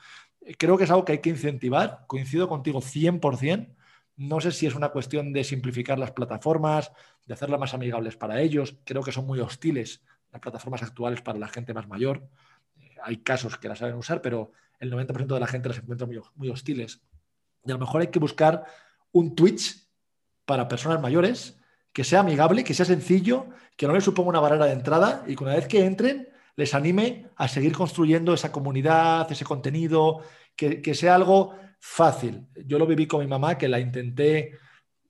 [0.59, 3.75] Creo que es algo que hay que incentivar, coincido contigo 100%.
[4.17, 6.91] No sé si es una cuestión de simplificar las plataformas,
[7.25, 8.77] de hacerlas más amigables para ellos.
[8.83, 12.27] Creo que son muy hostiles las plataformas actuales para la gente más mayor.
[13.03, 16.49] Hay casos que las saben usar, pero el 90% de la gente las encuentra muy,
[16.49, 17.01] hostiles.
[17.65, 18.65] Y a lo mejor hay que buscar
[19.11, 19.88] un Twitch
[20.45, 21.59] para personas mayores
[21.91, 25.36] que sea amigable, que sea sencillo, que no les suponga una barrera de entrada y
[25.36, 30.21] que una vez que entren les anime a seguir construyendo esa comunidad, ese contenido,
[30.55, 32.47] que, sea algo fácil.
[32.65, 34.57] Yo lo viví con mi mamá, que la intenté,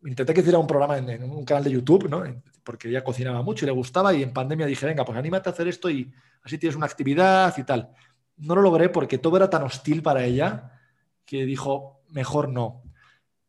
[0.04, 2.24] intenté que hiciera un programa en, un canal de YouTube, ¿no?
[2.68, 5.54] porque ella cocinaba mucho y le gustaba y en pandemia dije, venga, pues anímate a
[5.54, 6.12] hacer esto y
[6.44, 7.94] así tienes una actividad y tal.
[8.38, 10.72] No lo logré porque todo era tan hostil para ella
[11.26, 12.84] que dijo, mejor no.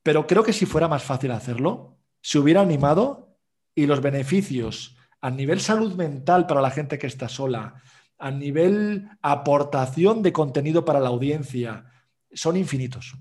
[0.03, 3.39] Pero creo que si fuera más fácil hacerlo, se hubiera animado
[3.75, 7.83] y los beneficios a nivel salud mental para la gente que está sola,
[8.19, 11.87] a nivel aportación de contenido para la audiencia,
[12.33, 13.15] son infinitos.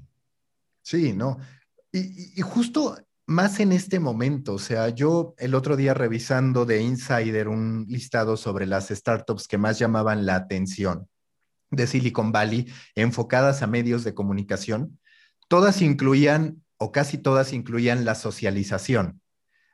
[0.81, 1.37] Sí, ¿no?
[1.91, 7.47] Y, justo más en este momento, o sea, yo el otro día revisando de Insider
[7.47, 11.07] un listado sobre las startups que más llamaban la atención
[11.71, 14.99] de Silicon Valley enfocadas a medios de comunicación,
[15.47, 19.21] todas incluían o casi todas incluían la socialización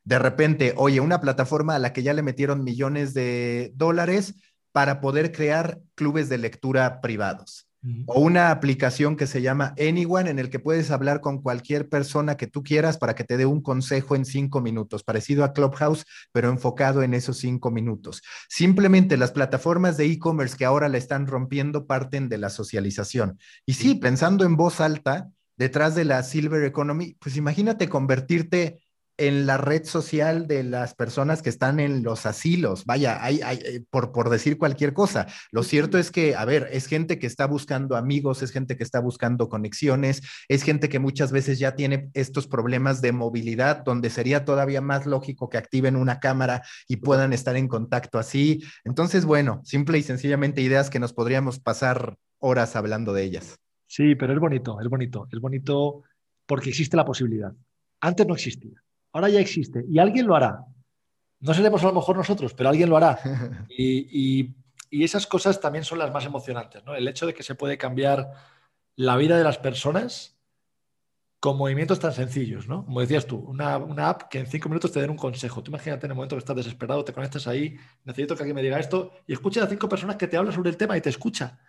[0.06, 4.36] de repente, oye, una plataforma a la que ya le metieron millones de dólares
[4.72, 7.70] para poder crear clubes de lectura privados.
[8.06, 12.38] O una aplicación que se llama Anyone, en el que puedes hablar con cualquier persona
[12.38, 16.06] que tú quieras para que te dé un consejo en cinco minutos, parecido a Clubhouse,
[16.32, 18.22] pero enfocado en esos cinco minutos.
[18.48, 23.38] Simplemente las plataformas de e-commerce que ahora la están rompiendo parten de la socialización.
[23.66, 28.83] Y sí, pensando en voz alta, detrás de la Silver Economy, pues imagínate convertirte
[29.28, 32.84] en la red social de las personas que están en los asilos.
[32.86, 35.28] Vaya, hay, eh, por, por decir cualquier cosa.
[35.52, 38.84] Lo cierto es que, a ver, es gente que está buscando amigos, es gente que
[38.84, 44.10] está buscando conexiones, es gente que muchas veces ya tiene estos problemas de movilidad, donde
[44.10, 48.62] sería todavía más lógico que activen una cámara y puedan estar en contacto así.
[48.84, 53.56] Entonces, bueno, simple y sencillamente ideas que nos podríamos pasar horas hablando de ellas.
[53.88, 56.04] Sí, pero es bonito, es bonito, es bonito
[56.46, 57.54] porque existe la posibilidad.
[58.02, 58.83] Antes no existía.
[59.14, 60.66] Ahora ya existe y alguien lo hará.
[61.40, 63.20] No seremos a lo mejor nosotros, pero alguien lo hará.
[63.70, 64.56] Y,
[64.92, 66.94] esas cosas también son las más emocionantes, ¿no?
[66.94, 68.30] El hecho de que se puede cambiar
[68.96, 70.38] la vida de las personas
[71.40, 72.86] con movimientos tan sencillos, ¿no?
[72.86, 73.74] Como decías tú, una,
[74.08, 75.64] app que en cinco minutos te den un consejo.
[75.64, 78.62] Tú imagínate en el momento que estás desesperado, te conectas ahí, necesito que alguien me
[78.62, 81.10] diga esto y escucha a cinco personas que te hablan sobre el tema y te
[81.10, 81.60] escucha.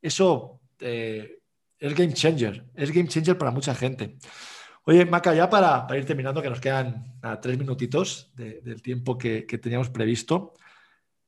[0.00, 1.38] eso eh,
[1.78, 4.16] es game changer, es game changer para mucha gente.
[4.86, 9.88] Oye, Maca, ya para, ir terminando, que nos quedan tres minutitos del tiempo que, teníamos
[9.88, 10.52] previsto,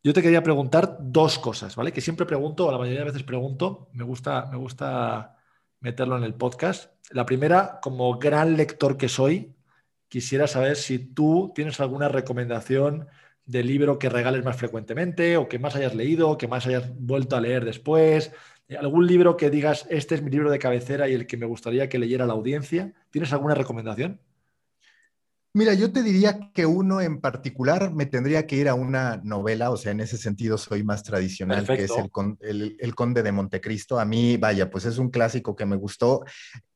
[0.02, 1.90] yo te quería preguntar dos cosas, ¿vale?
[1.92, 5.36] Que siempre pregunto, o la mayoría de veces pregunto, me gusta, me gusta
[5.80, 6.92] meterlo en el podcast.
[7.10, 9.54] La primera, como gran lector que soy,
[10.08, 13.08] quisiera saber si tú tienes alguna recomendación
[13.46, 17.36] de libro que regales más frecuentemente o que más hayas leído, que más hayas vuelto
[17.36, 18.32] a leer después,
[18.78, 21.88] ¿Algún libro que digas, este es mi libro de cabecera y el que me gustaría
[21.88, 22.92] que leyera la audiencia?
[23.10, 24.20] ¿Tienes alguna recomendación?
[25.56, 29.70] Mira, yo te diría que uno en particular me tendría que ir a una novela,
[29.70, 31.92] o sea, en ese sentido soy más tradicional, que es
[32.40, 33.98] el, el, Conde de Montecristo.
[33.98, 36.24] A mí, vaya, pues es un clásico que me gustó,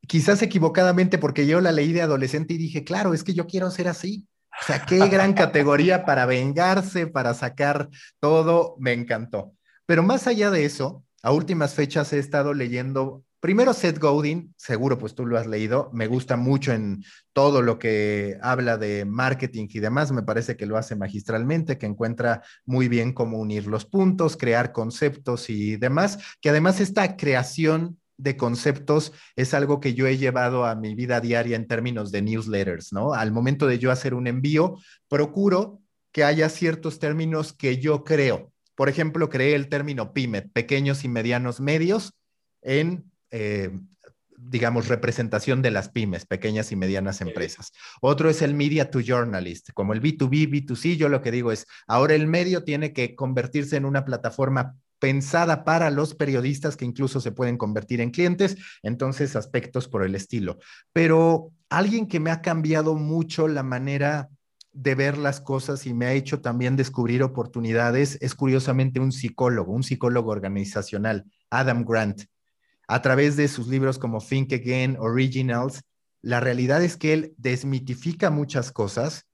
[0.07, 3.71] quizás equivocadamente porque yo la leí de adolescente y dije, claro, es que yo quiero
[3.71, 4.27] ser así.
[4.63, 9.53] O sea, qué gran categoría para vengarse, para sacar todo, me encantó.
[9.85, 14.99] Pero más allá de eso, a últimas fechas he estado leyendo, primero Seth Godin, seguro
[14.99, 19.69] pues tú lo has leído, me gusta mucho en todo lo que habla de marketing
[19.71, 23.85] y demás, me parece que lo hace magistralmente, que encuentra muy bien cómo unir los
[23.85, 30.07] puntos, crear conceptos y demás, que además esta creación de conceptos es algo que yo
[30.07, 33.15] he llevado a mi vida diaria en términos de newsletters, ¿no?
[33.15, 34.77] Al momento de yo hacer un envío,
[35.09, 35.81] procuro
[36.13, 41.09] que haya ciertos términos que yo creo por ejemplo, creé el término PYME, pequeños y
[41.11, 42.15] medianos medios,
[42.63, 43.79] en, eh,
[44.39, 47.73] digamos, representación de las pymes, pequeñas y medianas empresas.
[48.01, 51.67] Otro es el media to journalist, como el B2B, B2C, yo lo que digo es,
[51.87, 57.21] ahora el medio tiene que convertirse en una plataforma pensada para los periodistas que incluso
[57.21, 60.59] se pueden convertir en clientes, entonces aspectos por el estilo.
[60.95, 64.31] Pero alguien que me ha cambiado mucho la manera
[64.73, 69.73] de ver las cosas y me ha hecho también descubrir oportunidades es curiosamente un psicólogo,
[69.73, 72.23] un psicólogo organizacional, Adam Grant.
[72.87, 75.83] A través de sus libros como Think Again, Originals,
[76.23, 79.27] la realidad es que él desmitifica muchas cosas.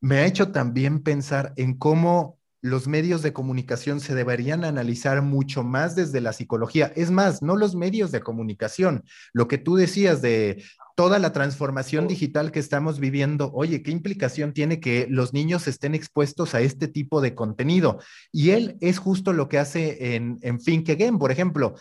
[0.00, 5.64] Me ha hecho también pensar en cómo los medios de comunicación se deberían analizar mucho
[5.64, 6.92] más desde la psicología.
[6.94, 10.62] Es más, no los medios de comunicación, lo que tú decías de
[10.94, 15.94] toda la transformación digital que estamos viviendo, oye, ¿qué implicación tiene que los niños estén
[15.94, 17.98] expuestos a este tipo de contenido?
[18.30, 21.74] Y él es justo lo que hace en, en Think Again, por ejemplo.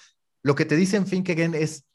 [0.43, 1.85] Lo que te dice en Think Again es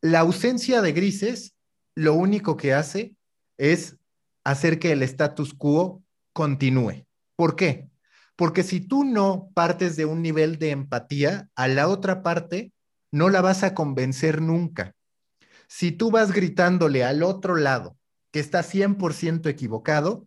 [0.00, 1.54] la ausencia de grises,
[1.94, 3.14] lo único que hace
[3.56, 3.96] es
[4.44, 7.06] hacer que el status quo continúe.
[7.36, 7.88] ¿Por qué?
[8.36, 12.72] Porque si tú no partes de un nivel de empatía, a la otra parte
[13.10, 14.94] no la vas a convencer nunca.
[15.68, 17.96] Si tú vas gritándole al otro lado
[18.32, 20.26] que está 100% equivocado,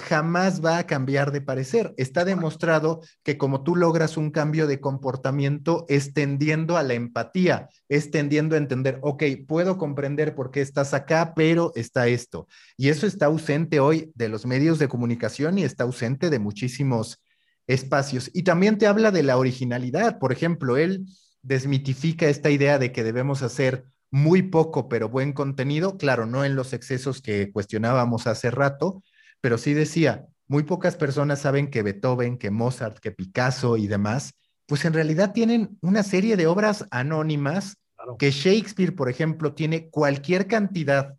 [0.00, 1.94] jamás va a cambiar de parecer.
[1.96, 7.68] Está demostrado que como tú logras un cambio de comportamiento, es tendiendo a la empatía,
[7.88, 12.48] es tendiendo a entender, ok, puedo comprender por qué estás acá, pero está esto.
[12.76, 17.22] Y eso está ausente hoy de los medios de comunicación y está ausente de muchísimos
[17.66, 18.30] espacios.
[18.34, 20.18] Y también te habla de la originalidad.
[20.18, 21.06] Por ejemplo, él
[21.42, 26.56] desmitifica esta idea de que debemos hacer muy poco, pero buen contenido, claro, no en
[26.56, 29.02] los excesos que cuestionábamos hace rato,
[29.40, 34.34] pero sí decía, muy pocas personas saben que Beethoven, que Mozart, que Picasso y demás,
[34.66, 37.76] pues en realidad tienen una serie de obras anónimas,
[38.18, 41.14] que Shakespeare, por ejemplo, tiene cualquier cantidad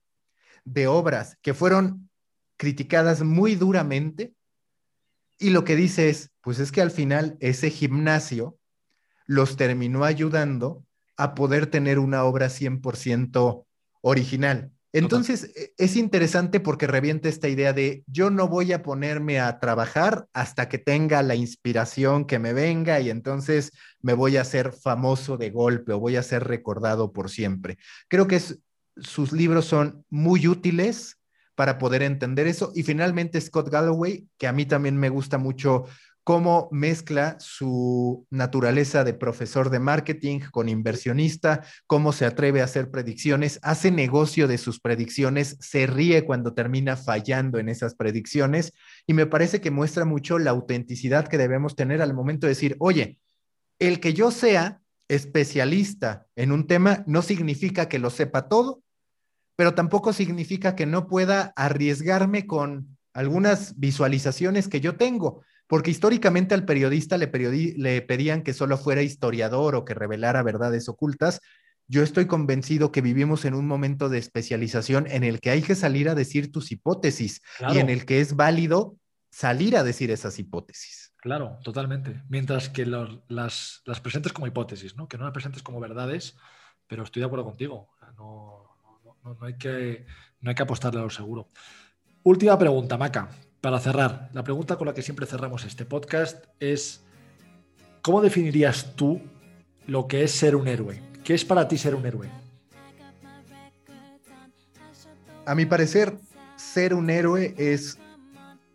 [0.65, 2.09] de obras que fueron
[2.57, 4.33] criticadas muy duramente,
[5.39, 8.57] y lo que dice es, pues es que al final ese gimnasio
[9.25, 10.83] los terminó ayudando
[11.17, 13.65] a poder tener una obra 100%
[14.01, 14.71] original.
[14.93, 19.59] Entonces, e, es interesante porque revienta esta idea de yo no voy a ponerme a
[19.59, 24.73] trabajar hasta que tenga la inspiración que me venga y entonces me voy a hacer
[24.73, 27.77] famoso de golpe o voy a ser recordado por siempre.
[28.09, 28.41] Creo que
[28.97, 31.17] sus libros son muy útiles
[31.55, 32.71] para poder entender eso.
[32.75, 35.85] Y finalmente Scott Galloway, que a mí también me gusta mucho
[36.23, 42.91] cómo mezcla su naturaleza de profesor de marketing con inversionista, cómo se atreve a hacer
[42.91, 48.73] predicciones, hace negocio de sus predicciones, se ríe cuando termina fallando en esas predicciones.
[49.07, 52.75] Y me parece que muestra mucho la autenticidad que debemos tener al momento de decir,
[52.79, 53.19] oye,
[53.79, 58.83] el que yo sea especialista en un tema no significa que lo sepa todo,
[59.55, 66.53] pero tampoco significa que no pueda arriesgarme con algunas visualizaciones que yo tengo porque históricamente
[66.53, 67.31] al periodista le,
[67.77, 71.39] le pedían que solo fuera historiador o que revelara verdades ocultas.
[71.87, 75.75] Yo estoy convencido que vivimos en un momento de especialización en el que hay que
[75.75, 77.41] salir a decir tus hipótesis
[77.73, 78.97] y en el que es válido
[79.29, 81.13] salir a decir esas hipótesis.
[81.15, 82.21] Claro, totalmente.
[82.27, 85.07] Mientras que las, las, presentes como hipótesis, ¿no?
[85.07, 86.35] que no las presentes como verdades,
[86.85, 87.87] pero estoy de acuerdo contigo.
[88.17, 88.75] No,
[89.23, 90.05] no, no hay, que,
[90.41, 91.47] no hay que apostarle a lo seguro.
[92.23, 93.29] Última pregunta, Maca,
[93.61, 94.29] para cerrar.
[94.33, 97.03] La pregunta con la que siempre cerramos este podcast es,
[98.01, 99.21] ¿cómo definirías tú
[99.85, 101.01] lo que es ser un héroe?
[101.23, 102.29] ¿Qué es para ti ser un héroe?
[105.45, 106.17] A mi parecer,
[106.55, 107.97] ser un héroe es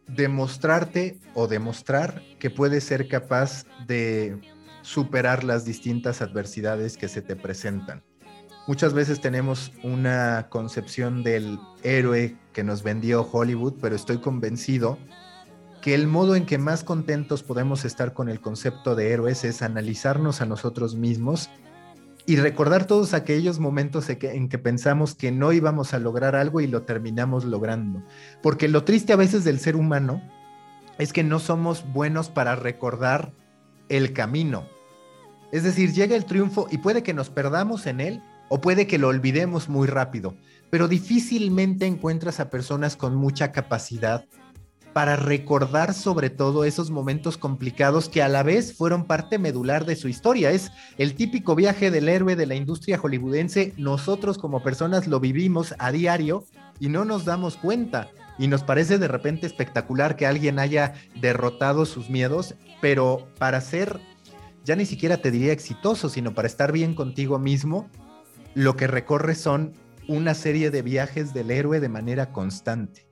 [0.06, 4.40] demostrarte o demostrar que puedes ser capaz de
[4.82, 8.04] superar las distintas adversidades que se te presentan.
[8.66, 14.98] Muchas veces tenemos una concepción del héroe que nos vendió Hollywood, pero estoy convencido
[15.80, 19.62] que el modo en que más contentos podemos estar con el concepto de héroes es
[19.62, 21.48] analizarnos a nosotros mismos
[22.26, 26.66] y recordar todos aquellos momentos en que, pensamos que no íbamos a lograr algo y
[26.66, 28.02] lo terminamos logrando.
[28.42, 30.20] Porque lo triste a veces del ser humano
[30.98, 33.32] es que no somos buenos para recordar
[33.88, 34.68] el camino.
[35.52, 38.98] Es decir, llega el triunfo y puede que nos perdamos en él o puede que
[38.98, 40.36] lo olvidemos muy rápido,
[40.70, 44.24] pero difícilmente encuentras a personas con mucha capacidad
[44.96, 49.94] para recordar sobre todo esos momentos complicados que a la vez fueron parte medular de
[49.94, 50.52] su historia.
[50.52, 53.74] Es el típico viaje del héroe de la industria hollywoodense.
[53.76, 56.46] Nosotros como personas lo vivimos a diario
[56.80, 58.08] y no nos damos cuenta.
[58.38, 64.00] Y nos parece de repente espectacular que alguien haya derrotado sus miedos, pero para ser,
[64.64, 67.90] ya ni siquiera te diría exitoso, sino para estar bien contigo mismo,
[68.56, 69.74] lo que recorre son
[70.08, 73.06] una serie de viajes del héroe de manera constante.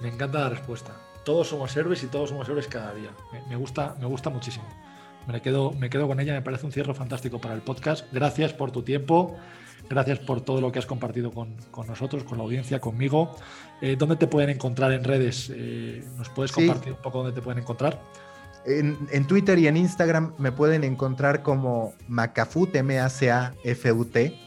[0.00, 0.94] Me encanta la respuesta.
[1.24, 3.10] Todos somos héroes y todos somos héroes cada día.
[3.48, 4.64] Me, gusta, me gusta muchísimo.
[5.26, 8.06] Me quedo, me quedo con ella, me parece un cierre fantástico para el podcast.
[8.12, 9.34] Gracias por tu tiempo,
[9.90, 11.56] gracias por todo lo que has compartido con,
[11.88, 13.34] nosotros, con la audiencia, conmigo.
[13.80, 15.50] Eh, ¿Dónde te pueden encontrar en redes?
[15.52, 18.00] Eh, ¿Nos puedes compartir un poco dónde te pueden encontrar?
[18.66, 24.40] En, Twitter y en Instagram me pueden encontrar como Macafut, M-A-C-A-F-U-T.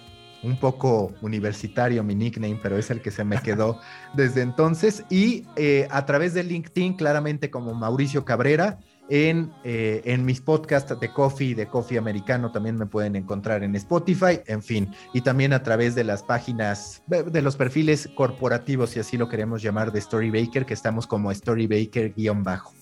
[0.44, 3.80] Un poco universitario mi nickname, pero es el que se me quedó
[4.16, 5.04] desde entonces.
[5.10, 8.80] Y eh, a través de LinkedIn, claramente como Mauricio Cabrera.
[9.10, 13.74] En, eh, en, mis podcasts de Coffee, de Coffee Americano, también me pueden encontrar en
[13.78, 19.00] Spotify, en fin, y también a través de las páginas, de los perfiles corporativos, si
[19.00, 22.74] así lo queremos llamar, de Storybaker, que estamos como Storybaker-bajo.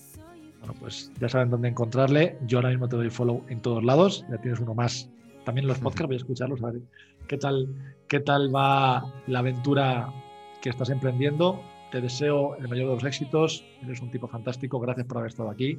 [0.66, 2.36] Bueno, pues ya saben dónde encontrarle.
[2.46, 4.24] Yo ahora mismo te doy follow en todos lados.
[4.28, 5.08] Ya tienes uno más.
[5.44, 6.80] También los podcasts, voy a escucharlos, a ver
[7.28, 7.68] qué tal,
[8.08, 10.12] qué tal va la aventura
[10.60, 11.60] que estás emprendiendo.
[11.92, 13.64] Te deseo el mayor de los éxitos.
[13.84, 14.80] Eres un tipo fantástico.
[14.80, 15.78] Gracias por haber estado aquí.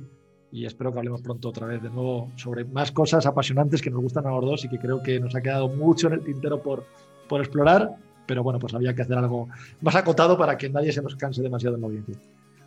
[0.54, 4.02] Y espero que hablemos pronto otra vez de nuevo sobre más cosas apasionantes que nos
[4.02, 6.62] gustan a los dos y que creo que nos ha quedado mucho en el tintero
[6.64, 6.86] por,
[7.28, 7.98] por explorar.
[8.26, 9.50] Pero bueno, pues había que hacer algo
[9.82, 12.16] más acotado para que nadie se nos canse demasiado en la audiencia.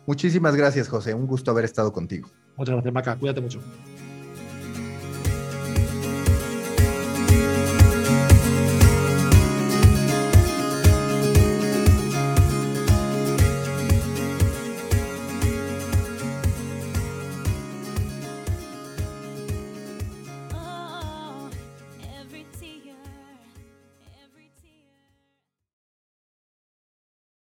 [0.05, 1.13] Muchísimas gracias, José.
[1.13, 2.29] Un gusto haber estado contigo.
[2.57, 3.15] Muchas gracias, Maca.
[3.17, 3.59] Cuídate mucho.